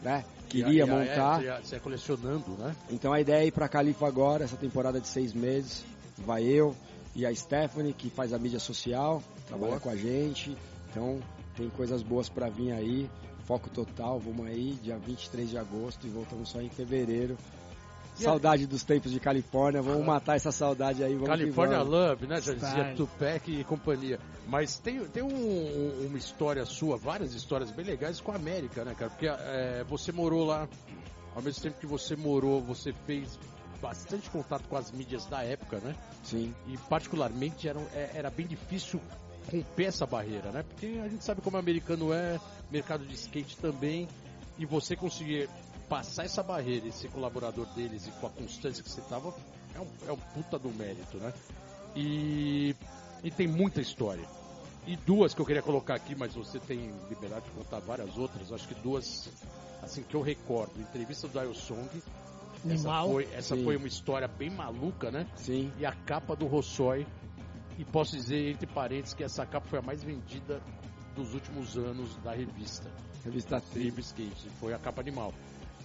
[0.03, 1.43] né, queria E a- e a- montar?
[1.45, 2.76] É, você ia colecionando, né?
[2.89, 5.84] Então a ideia é ir pra Califa agora, essa temporada de seis meses.
[6.17, 6.76] Vai eu
[7.15, 9.80] e a Stephanie, que faz a mídia social, trabalha Boa.
[9.80, 10.55] com a gente.
[10.89, 11.19] Então
[11.55, 13.09] tem coisas boas pra vir aí.
[13.45, 17.38] Foco total, vamos aí, dia 23 de agosto e voltamos só em fevereiro.
[18.16, 21.93] Saudade dos tempos de Califórnia, vamos matar essa saudade aí, vamos que California vamos.
[21.93, 22.41] Love, né?
[22.41, 22.93] Já dizia.
[22.95, 24.20] Tupac e companhia.
[24.47, 28.84] Mas tem, tem um- um- uma história sua, várias histórias bem legais com a América,
[28.84, 29.09] né, cara?
[29.09, 30.68] Porque é, você morou lá,
[31.36, 33.39] ao mesmo tempo que você morou, você fez
[33.82, 35.95] bastante contato com as mídias da época, né?
[36.24, 39.01] Sim, E particularmente era, é- era bem difícil
[39.51, 40.64] romper essa barreira, né?
[40.64, 42.39] Porque a gente sabe como o americano é,
[42.70, 44.07] mercado de skate também,
[44.59, 45.49] e você conseguir
[45.92, 49.36] passar essa barreira e ser colaborador deles e com a constância que você tava,
[49.76, 51.34] é um, é um puta do mérito, né?
[51.94, 52.74] E,
[53.22, 54.26] e tem muita história.
[54.88, 58.54] E duas que eu queria colocar aqui, mas você tem liberdade de contar várias outras,
[58.54, 59.30] acho que duas,
[59.84, 60.80] assim, que eu recordo.
[60.80, 61.89] Entrevista do Dial Song,
[62.70, 63.64] essa, foi, essa Sim.
[63.66, 65.28] foi uma história bem maluca, né?
[65.36, 65.74] sim.
[65.78, 67.06] e a capa do Rossói.
[67.78, 70.62] E posso dizer, entre parênteses, que essa capa foi a mais vendida
[71.18, 72.89] dos últimos anos da revista.
[73.26, 73.60] Revista.
[73.74, 74.50] Tribo Skate.
[74.60, 75.34] Foi a capa animal.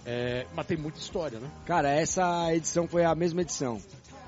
[0.09, 1.49] É, mas tem muita história, né?
[1.65, 3.77] Cara, essa edição foi a mesma edição.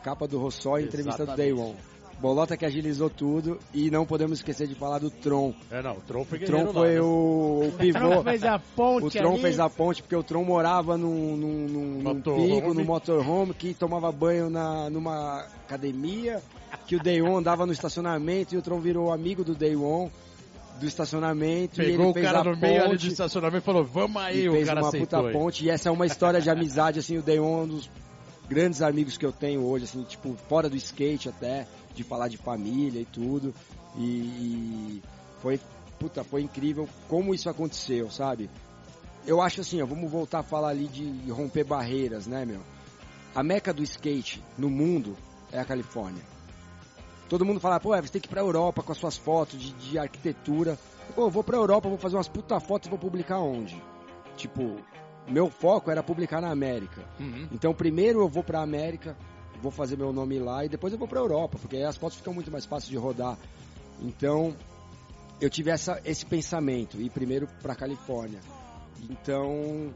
[0.04, 1.76] Capa do Rossói, entrevista do Day One.
[2.20, 5.54] Bolota que agilizou tudo e não podemos esquecer de falar do Tron.
[5.72, 7.02] É, não, o Tron foi O Tron foi lá, né?
[7.02, 7.98] o, o pivô.
[7.98, 9.42] Tron fez a ponte O Tron ali.
[9.42, 12.56] fez a ponte porque o Tron morava num, num, num, num Motorhome.
[12.56, 16.42] pico, no motorhome, que tomava banho na, numa academia,
[16.86, 20.12] que o Day One andava no estacionamento e o Tron virou amigo do Day One
[20.80, 23.66] do estacionamento e Pegou ele o fez cara no meio ali do ponte estacionamento e
[23.66, 26.42] falou, vamos aí, e o fez cara uma puta ponte e essa é uma história
[26.42, 27.90] de amizade assim, o Day One é um dos
[28.50, 32.38] grandes amigos que eu tenho hoje, assim, tipo, fora do skate até, de falar de
[32.38, 33.54] família e tudo.
[33.96, 35.04] E, e
[35.40, 35.60] foi,
[36.00, 38.50] puta, foi incrível como isso aconteceu, sabe?
[39.26, 42.62] Eu acho assim, ó, vamos voltar a falar ali de romper barreiras, né, meu?
[43.36, 45.16] A meca do skate no mundo
[45.52, 46.24] é a Califórnia.
[47.30, 49.72] Todo mundo fala, pô, você tem que ir pra Europa com as suas fotos de,
[49.74, 50.78] de arquitetura.
[51.16, 53.82] Pô, eu vou pra Europa, vou fazer umas puta fotos e vou publicar onde?
[54.36, 54.78] Tipo,
[55.28, 57.04] meu foco era publicar na América.
[57.20, 57.48] Uhum.
[57.52, 59.16] Então primeiro eu vou pra América,
[59.62, 62.18] vou fazer meu nome lá e depois eu vou pra Europa, porque aí as fotos
[62.18, 63.38] ficam muito mais fáceis de rodar.
[64.02, 64.56] Então
[65.40, 68.40] eu tive essa, esse pensamento, ir primeiro pra Califórnia.
[69.10, 69.92] Então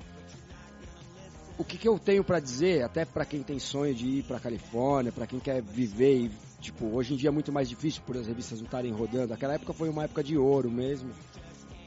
[1.57, 4.39] o que, que eu tenho pra dizer, até pra quem tem sonho de ir pra
[4.39, 6.31] Califórnia, pra quem quer viver e,
[6.63, 9.33] tipo, hoje em dia é muito mais difícil por as revistas não estarem rodando.
[9.33, 11.11] Aquela época foi uma época de ouro mesmo.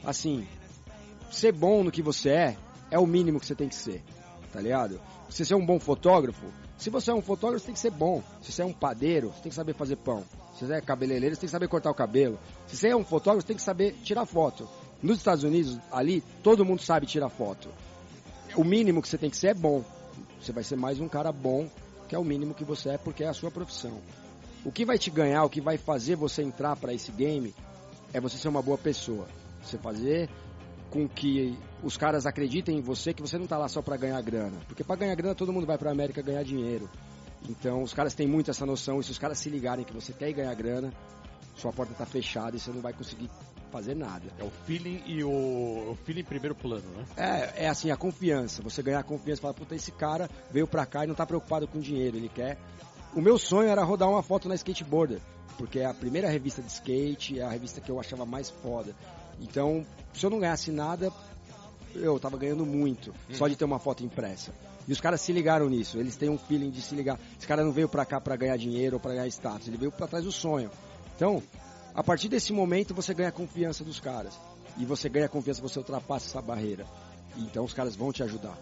[0.05, 0.47] Assim,
[1.31, 2.57] ser bom no que você é
[2.89, 4.01] é o mínimo que você tem que ser,
[4.53, 5.01] tá ligado?
[5.29, 6.45] Você é um bom fotógrafo,
[6.77, 8.21] se você é um fotógrafo, você tem que ser bom.
[8.41, 10.23] Se você é um padeiro, você tem que saber fazer pão.
[10.53, 12.39] Se você é cabeleireiro, você tem que saber cortar o cabelo.
[12.67, 14.69] Se você é um fotógrafo, você tem que saber tirar foto.
[15.01, 17.69] Nos Estados Unidos, ali, todo mundo sabe tirar foto.
[18.55, 19.83] O mínimo que você tem que ser é bom.
[20.39, 21.67] Você vai ser mais um cara bom,
[22.07, 23.99] que é o mínimo que você é, porque é a sua profissão.
[24.67, 27.55] O que vai te ganhar, o que vai fazer você entrar para esse game,
[28.13, 29.25] é você ser uma boa pessoa.
[29.63, 30.29] Você fazer
[30.89, 34.21] com que os caras acreditem em você, que você não tá lá só para ganhar
[34.21, 34.57] grana.
[34.67, 36.89] Porque para ganhar grana todo mundo vai para América ganhar dinheiro.
[37.49, 40.11] Então os caras têm muito essa noção, e se os caras se ligarem que você
[40.11, 40.91] quer ir ganhar grana,
[41.55, 43.29] sua porta tá fechada e você não vai conseguir
[43.71, 44.25] fazer nada.
[44.37, 47.05] É o feeling e o, o feeling em primeiro plano, né?
[47.15, 48.61] É, é assim, a confiança.
[48.63, 51.79] Você ganhar confiança, falar, puta, esse cara veio pra cá e não tá preocupado com
[51.79, 52.57] dinheiro, ele quer.
[53.15, 55.19] O meu sonho era rodar uma foto na Skateboarder,
[55.57, 58.95] porque é a primeira revista de skate, é a revista que eu achava mais foda.
[59.39, 61.11] Então, se eu não ganhasse nada,
[61.95, 64.53] eu tava ganhando muito, só de ter uma foto impressa.
[64.87, 67.19] E os caras se ligaram nisso, eles têm um feeling de se ligar.
[67.37, 69.91] Esse cara não veio pra cá pra ganhar dinheiro ou pra ganhar status, ele veio
[69.91, 70.69] pra trás do sonho.
[71.15, 71.41] Então,
[71.93, 74.39] a partir desse momento você ganha a confiança dos caras.
[74.77, 76.85] E você ganha a confiança, você ultrapassa essa barreira.
[77.35, 78.57] Então os caras vão te ajudar.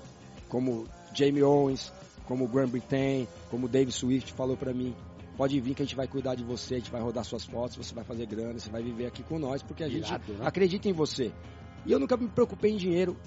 [0.47, 1.91] Como Jamie Owens,
[2.27, 4.95] como o Grand Britain, como o Dave Swift falou pra mim.
[5.37, 7.75] Pode vir que a gente vai cuidar de você, a gente vai rodar suas fotos,
[7.75, 10.45] você vai fazer grana, você vai viver aqui com nós, porque a gente Irado, né?
[10.47, 11.31] acredita em você.
[11.85, 13.17] E eu nunca me preocupei em dinheiro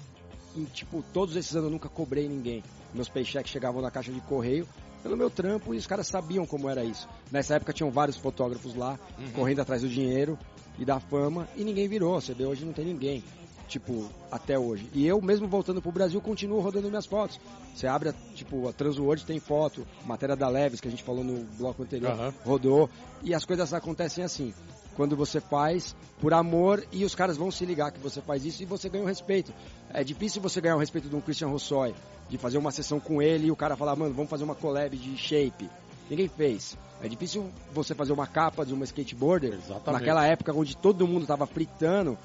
[0.55, 2.63] em, tipo, todos esses anos eu nunca cobrei ninguém.
[2.93, 4.67] Meus paychecks chegavam na caixa de correio
[5.03, 7.07] pelo meu trampo e os caras sabiam como era isso.
[7.31, 9.31] Nessa época tinham vários fotógrafos lá, Uhum.
[9.31, 10.37] correndo atrás do dinheiro
[10.79, 12.19] e da fama, e ninguém virou.
[12.19, 13.23] Você vê, hoje não tem ninguém.
[13.69, 14.89] Tipo, até hoje.
[14.93, 17.39] E eu, mesmo voltando pro Brasil, continuo rodando minhas fotos.
[17.73, 21.23] Você abre, a, tipo, a Transworld tem foto, matéria da Leves, que a gente falou
[21.23, 22.33] no bloco anterior, Aham.
[22.43, 22.89] rodou.
[23.23, 24.53] E as coisas acontecem assim.
[24.95, 28.61] Quando você faz por amor e os caras vão se ligar que você faz isso
[28.63, 29.53] e você ganha o respeito.
[29.93, 31.93] É difícil você ganhar o respeito de um Christian Rossoy,
[32.27, 34.97] de fazer uma sessão com ele e o cara falar, mano, vamos fazer uma collab
[34.97, 35.69] de shape.
[36.09, 36.75] Ninguém fez.
[37.01, 40.01] É difícil você fazer uma capa de uma skateboarder Exatamente.
[40.01, 42.17] naquela época onde todo mundo tava fritando.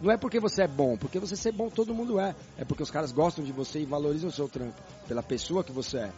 [0.00, 2.34] Não é porque você é bom, porque você ser bom todo mundo é.
[2.56, 5.72] É porque os caras gostam de você e valorizam o seu trampo, pela pessoa que
[5.72, 6.12] você é.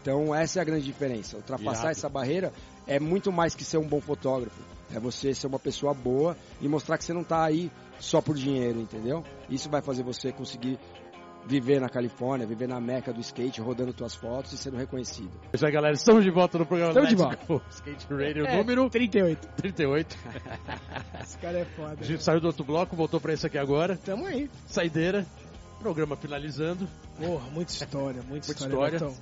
[0.00, 1.36] Então essa é a grande diferença.
[1.36, 1.98] Ultrapassar Irado.
[1.98, 2.52] essa barreira
[2.86, 4.60] é muito mais que ser um bom fotógrafo.
[4.94, 8.34] É você ser uma pessoa boa e mostrar que você não tá aí só por
[8.34, 9.24] dinheiro, entendeu?
[9.48, 10.78] Isso vai fazer você conseguir
[11.46, 15.30] viver na Califórnia, viver na meca do skate, rodando tuas fotos e sendo reconhecido.
[15.52, 15.94] É isso aí, galera.
[15.94, 19.48] Estamos de volta no programa Estamos de Let's Go Skate Radio É, número 38.
[19.56, 20.16] 38.
[21.22, 21.96] Esse cara é foda.
[22.00, 23.96] A gente saiu do outro bloco, voltou pra esse aqui agora.
[24.04, 24.50] Tamo aí.
[24.66, 25.26] Saideira.
[25.80, 26.86] Programa finalizando.
[27.18, 28.96] Porra, muita história, muita, Muita história.
[28.96, 28.98] história.
[28.98, 29.14] Bertão.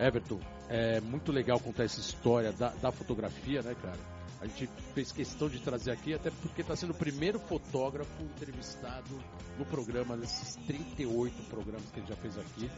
[0.00, 4.17] Everton, é muito legal contar essa história da, da fotografia, né, cara?
[4.40, 9.10] A gente fez questão de trazer aqui, até porque está sendo o primeiro fotógrafo entrevistado
[9.58, 12.70] no programa, nesses 38 programas que a gente já fez aqui.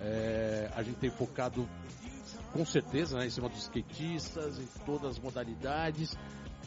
[0.00, 1.68] É, a gente tem focado,
[2.52, 6.14] com certeza, né, em cima dos skatistas, em todas as modalidades.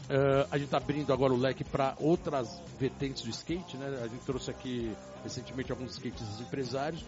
[0.08, 4.00] É, a gente está abrindo agora o leque para outras vertentes do skate, né?
[4.02, 7.04] A gente trouxe aqui recentemente alguns skatistas empresários.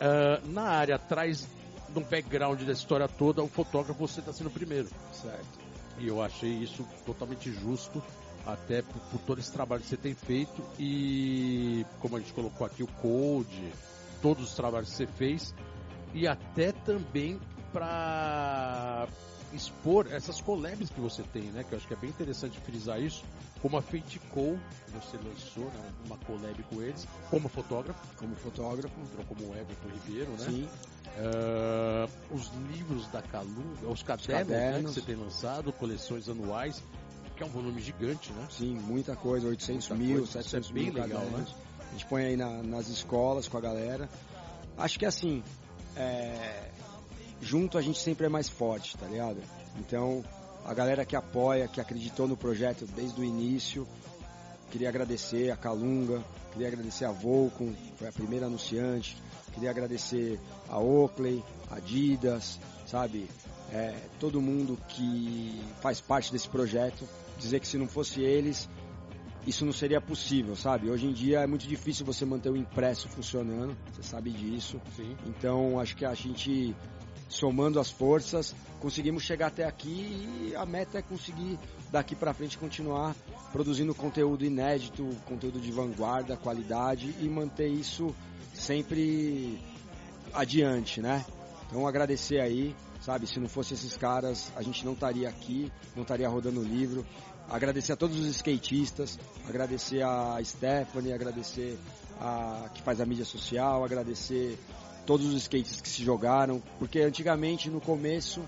[0.00, 1.48] Ah, na área atrás
[1.88, 4.88] do background da história toda, o fotógrafo você está sendo o primeiro.
[5.12, 5.65] Certo.
[5.98, 8.02] E eu achei isso totalmente justo,
[8.44, 10.62] até por, por todo esse trabalho que você tem feito.
[10.78, 13.72] E como a gente colocou aqui o code,
[14.20, 15.54] todos os trabalhos que você fez.
[16.14, 17.40] E até também
[17.72, 19.08] para
[19.56, 21.64] expor essas collabs que você tem, né?
[21.64, 23.24] Que eu acho que é bem interessante frisar isso.
[23.62, 24.56] Como a Fate Co,
[24.92, 28.94] você lançou né, uma collab com eles, como fotógrafo, Como fotógrafo.
[29.00, 30.44] entrou como Everton Ribeiro, né?
[30.50, 30.68] Sim.
[31.18, 36.82] Ah, os livros da Calunga, os cadernos, né, que você tem lançado, coleções anuais,
[37.36, 38.46] que é um volume gigante, né?
[38.50, 41.54] Sim, muita coisa, 800 Muita mil, coisa, isso 700 é mil legal, cadernos.
[41.80, 44.08] A gente põe aí na- nas escolas com a galera.
[44.76, 45.42] Acho que assim,
[45.96, 46.70] é,
[47.40, 49.38] junto a gente sempre é mais forte, tá ligado?
[49.78, 50.24] Então,
[50.64, 53.86] a galera que apoia, que acreditou no projeto desde o início,
[54.70, 56.22] queria agradecer a Calunga,
[56.52, 59.16] queria agradecer a Volcom, foi a primeira anunciante,
[59.52, 63.28] queria agradecer a Oakley, a Adidas, sabe?
[63.72, 67.06] É, todo mundo que faz parte desse projeto,
[67.38, 68.68] dizer que se não fosse eles,
[69.46, 70.90] isso não seria possível, sabe?
[70.90, 74.80] Hoje em dia é muito difícil você manter o impresso funcionando, você sabe disso.
[74.96, 75.16] Sim.
[75.26, 76.74] Então acho que a gente,
[77.28, 81.58] somando as forças, conseguimos chegar até aqui e a meta é conseguir
[81.90, 83.14] daqui pra frente continuar
[83.52, 88.14] produzindo conteúdo inédito, conteúdo de vanguarda, qualidade e manter isso
[88.54, 89.60] sempre
[90.32, 91.24] adiante, né?
[91.66, 93.26] Então agradecer aí, sabe?
[93.26, 97.04] Se não fosse esses caras, a gente não estaria aqui, não estaria rodando o livro.
[97.48, 101.78] Agradecer a todos os skatistas, agradecer a Stephanie, agradecer
[102.20, 104.58] a que faz a mídia social, agradecer
[105.06, 108.42] todos os skates que se jogaram, porque antigamente no começo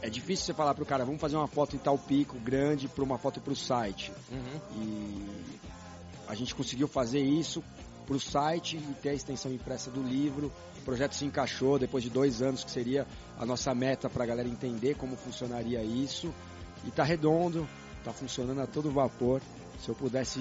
[0.00, 3.02] é difícil você falar pro cara, vamos fazer uma foto em tal pico grande para
[3.02, 4.12] uma foto pro site.
[4.30, 4.60] Uhum.
[4.76, 5.58] E
[6.28, 7.64] a gente conseguiu fazer isso
[8.06, 10.52] pro site e ter a extensão impressa do livro.
[10.78, 13.06] O projeto se encaixou depois de dois anos, que seria
[13.38, 16.32] a nossa meta para a galera entender como funcionaria isso.
[16.86, 17.68] E tá redondo,
[18.04, 19.42] tá funcionando a todo vapor.
[19.80, 20.40] Se eu pudesse,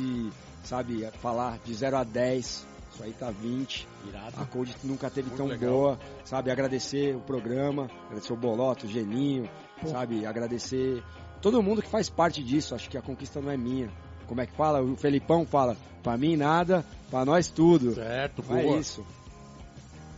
[0.63, 2.67] sabe, falar de 0 a 10, isso
[3.03, 3.87] aí tá 20.
[4.07, 4.35] Irado.
[4.41, 5.71] A Code nunca teve Muito tão legal.
[5.71, 6.51] boa, sabe?
[6.51, 9.49] Agradecer o programa, agradecer o Boloto, o Geninho,
[9.81, 9.87] Pô.
[9.87, 10.25] sabe?
[10.25, 11.03] Agradecer
[11.41, 12.75] todo mundo que faz parte disso.
[12.75, 13.89] Acho que a conquista não é minha.
[14.27, 14.81] Como é que fala?
[14.81, 17.93] O Felipão fala: pra mim nada, pra nós tudo.
[17.93, 18.77] Certo, É boa.
[18.79, 19.05] isso.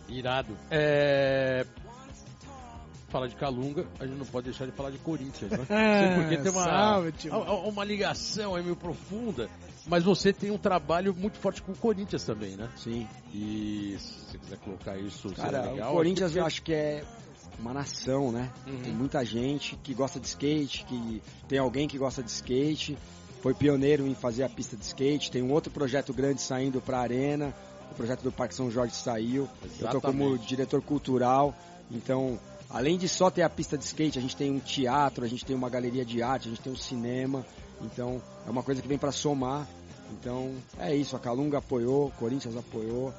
[0.08, 0.58] Irado.
[0.72, 1.66] É...
[3.10, 5.66] Fala de Calunga, a gente não pode deixar de falar de Corinthians, né?
[5.70, 9.50] É, Sim, porque tem uma, salve, há uma ligação aí meio profunda,
[9.90, 12.70] mas você tem um trabalho muito forte com o Corinthians também, né?
[12.78, 13.08] Sim.
[13.34, 15.92] E se você quiser colocar isso, Cara, seria legal.
[15.92, 17.04] o Corinthians eu acho que é
[17.60, 18.52] uma nação, né?
[18.68, 18.82] Uhum.
[18.84, 22.96] Tem muita gente que gosta de skate, que tem alguém que gosta de skate,
[23.42, 27.00] foi pioneiro em fazer a pista de skate, tem um outro projeto grande saindo para
[27.00, 27.54] a arena,
[27.92, 29.50] o projeto do Parque São Jorge saiu.
[29.80, 30.48] Eu tô como Exatamente.
[30.48, 31.56] diretor cultural,
[31.90, 35.28] então além de só ter a pista de skate, a gente tem um teatro, a
[35.28, 37.44] gente tem uma galeria de arte, a gente tem um cinema,
[37.82, 39.68] então é uma coisa que vem para somar
[40.12, 43.14] Então é isso, a Calunga apoiou, o Corinthians apoiou,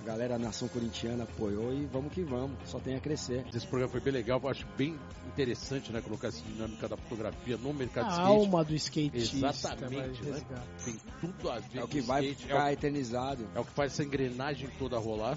[0.00, 3.44] a galera a nação corintiana apoiou e vamos que vamos, só tem a crescer.
[3.54, 7.56] Esse programa foi bem legal, eu acho bem interessante, né, colocar essa dinâmica da fotografia
[7.56, 8.30] no mercado A de skate.
[8.30, 9.36] alma do skatista.
[9.36, 10.42] Exatamente, né?
[10.84, 13.46] Tem tudo a ver É o que vai skate, é ficar o- eternizado.
[13.54, 15.36] É o que faz essa engrenagem toda rolar.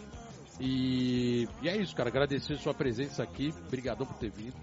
[0.59, 2.09] E, e é isso, cara.
[2.09, 3.53] Agradecer sua presença aqui.
[3.67, 4.53] Obrigadão por ter vindo.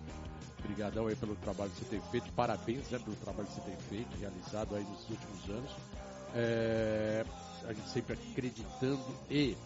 [0.61, 2.31] Obrigadão aí pelo trabalho que você tem feito.
[2.35, 5.71] Parabéns né, pelo trabalho que você tem feito, realizado aí nos últimos anos.
[6.35, 7.25] É,
[7.67, 9.01] a gente sempre acreditando
[9.31, 9.57] e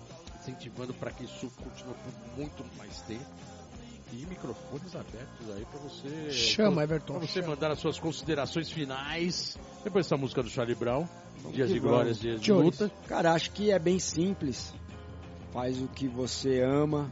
[0.40, 3.24] incentivando para que isso continue por muito mais tempo.
[4.12, 6.30] E microfones abertos aí para você.
[6.30, 7.14] Chama, Everton.
[7.14, 7.54] Pra você chama.
[7.54, 9.56] mandar as suas considerações finais.
[9.82, 11.06] Depois dessa música do Charlie Brown.
[11.38, 11.90] Vamos Dias de vamos.
[11.94, 12.78] glórias, dias de Chores.
[12.78, 12.94] luta.
[13.08, 14.74] Cara, acho que é bem simples.
[15.50, 17.10] Faz o que você ama,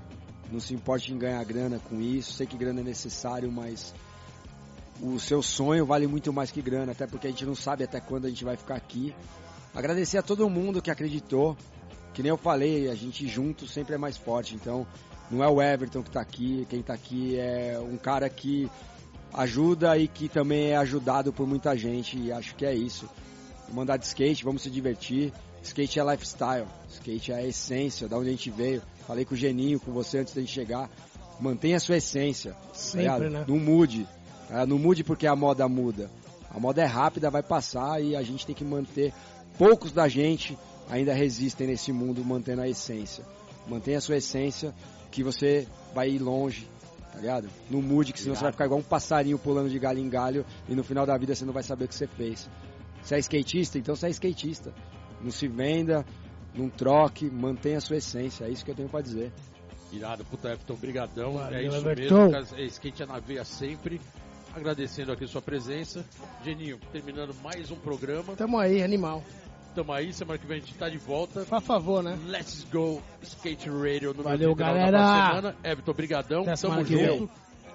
[0.52, 2.34] não se importe em ganhar grana com isso.
[2.34, 3.94] Sei que grana é necessário, mas
[5.02, 8.00] o seu sonho vale muito mais que grana, até porque a gente não sabe até
[8.00, 9.14] quando a gente vai ficar aqui.
[9.74, 11.56] Agradecer a todo mundo que acreditou.
[12.12, 14.54] Que nem eu falei, a gente junto sempre é mais forte.
[14.54, 14.86] Então,
[15.30, 18.68] não é o Everton que tá aqui, quem tá aqui é um cara que
[19.32, 22.18] ajuda e que também é ajudado por muita gente.
[22.18, 23.08] E acho que é isso.
[23.68, 25.32] Vamos andar de skate, vamos se divertir.
[25.62, 28.82] Skate é lifestyle, skate é a essência, da onde a gente veio.
[29.06, 30.90] Falei com o Geninho, com você antes da gente chegar.
[31.38, 32.52] Mantenha a sua essência.
[32.52, 33.44] tá Sempre, né?
[33.46, 34.06] Não mude.
[34.50, 34.66] Tá?
[34.66, 36.10] Não mude porque a moda muda.
[36.50, 39.12] A moda é rápida, vai passar e a gente tem que manter.
[39.56, 43.24] Poucos da gente ainda resistem nesse mundo mantendo a essência.
[43.68, 44.74] Mantenha a sua essência
[45.10, 46.68] que você vai ir longe,
[47.12, 47.48] tá ligado?
[47.70, 50.44] Não mude, que senão você vai ficar igual um passarinho pulando de galho em galho
[50.68, 52.48] e no final da vida você não vai saber o que você fez.
[53.02, 53.78] Você é skatista?
[53.78, 54.74] Então você é skatista.
[55.22, 56.04] Não se venda,
[56.54, 58.44] não troque, mantenha a sua essência.
[58.44, 59.32] É isso que eu tenho pra dizer.
[59.92, 61.32] Irado, puta Everton, brigadão.
[61.34, 62.30] Valeu, é isso Everton.
[62.30, 62.56] mesmo.
[62.56, 64.00] É skate é na veia sempre.
[64.54, 66.04] Agradecendo aqui sua presença.
[66.44, 68.34] Geninho, terminando mais um programa.
[68.36, 69.22] Tamo aí, animal.
[69.74, 71.44] Tamo aí, semana que vem a gente tá de volta.
[71.44, 72.18] Por favor, né?
[72.26, 74.98] Let's go Skate Radio no Valeu, final galera.
[74.98, 75.56] da semana.
[75.62, 76.42] Everton, brigadão.
[76.42, 77.30] Até Tamo junto.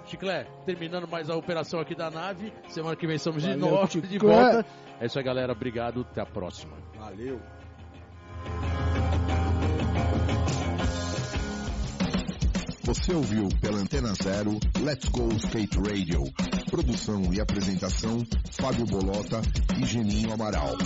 [0.06, 2.52] Chiclé, terminando mais a operação aqui da nave.
[2.68, 4.08] Semana que vem somos de novo, Chiclé.
[4.08, 4.66] de volta.
[5.00, 5.52] É isso aí, galera.
[5.52, 6.06] Obrigado.
[6.10, 6.76] Até a próxima.
[6.98, 7.40] Valeu!
[12.86, 16.22] Você ouviu pela Antena Zero Let's Go Skate Radio.
[16.70, 19.42] Produção e apresentação Fábio Bolota
[19.76, 20.76] e Geninho Amaral.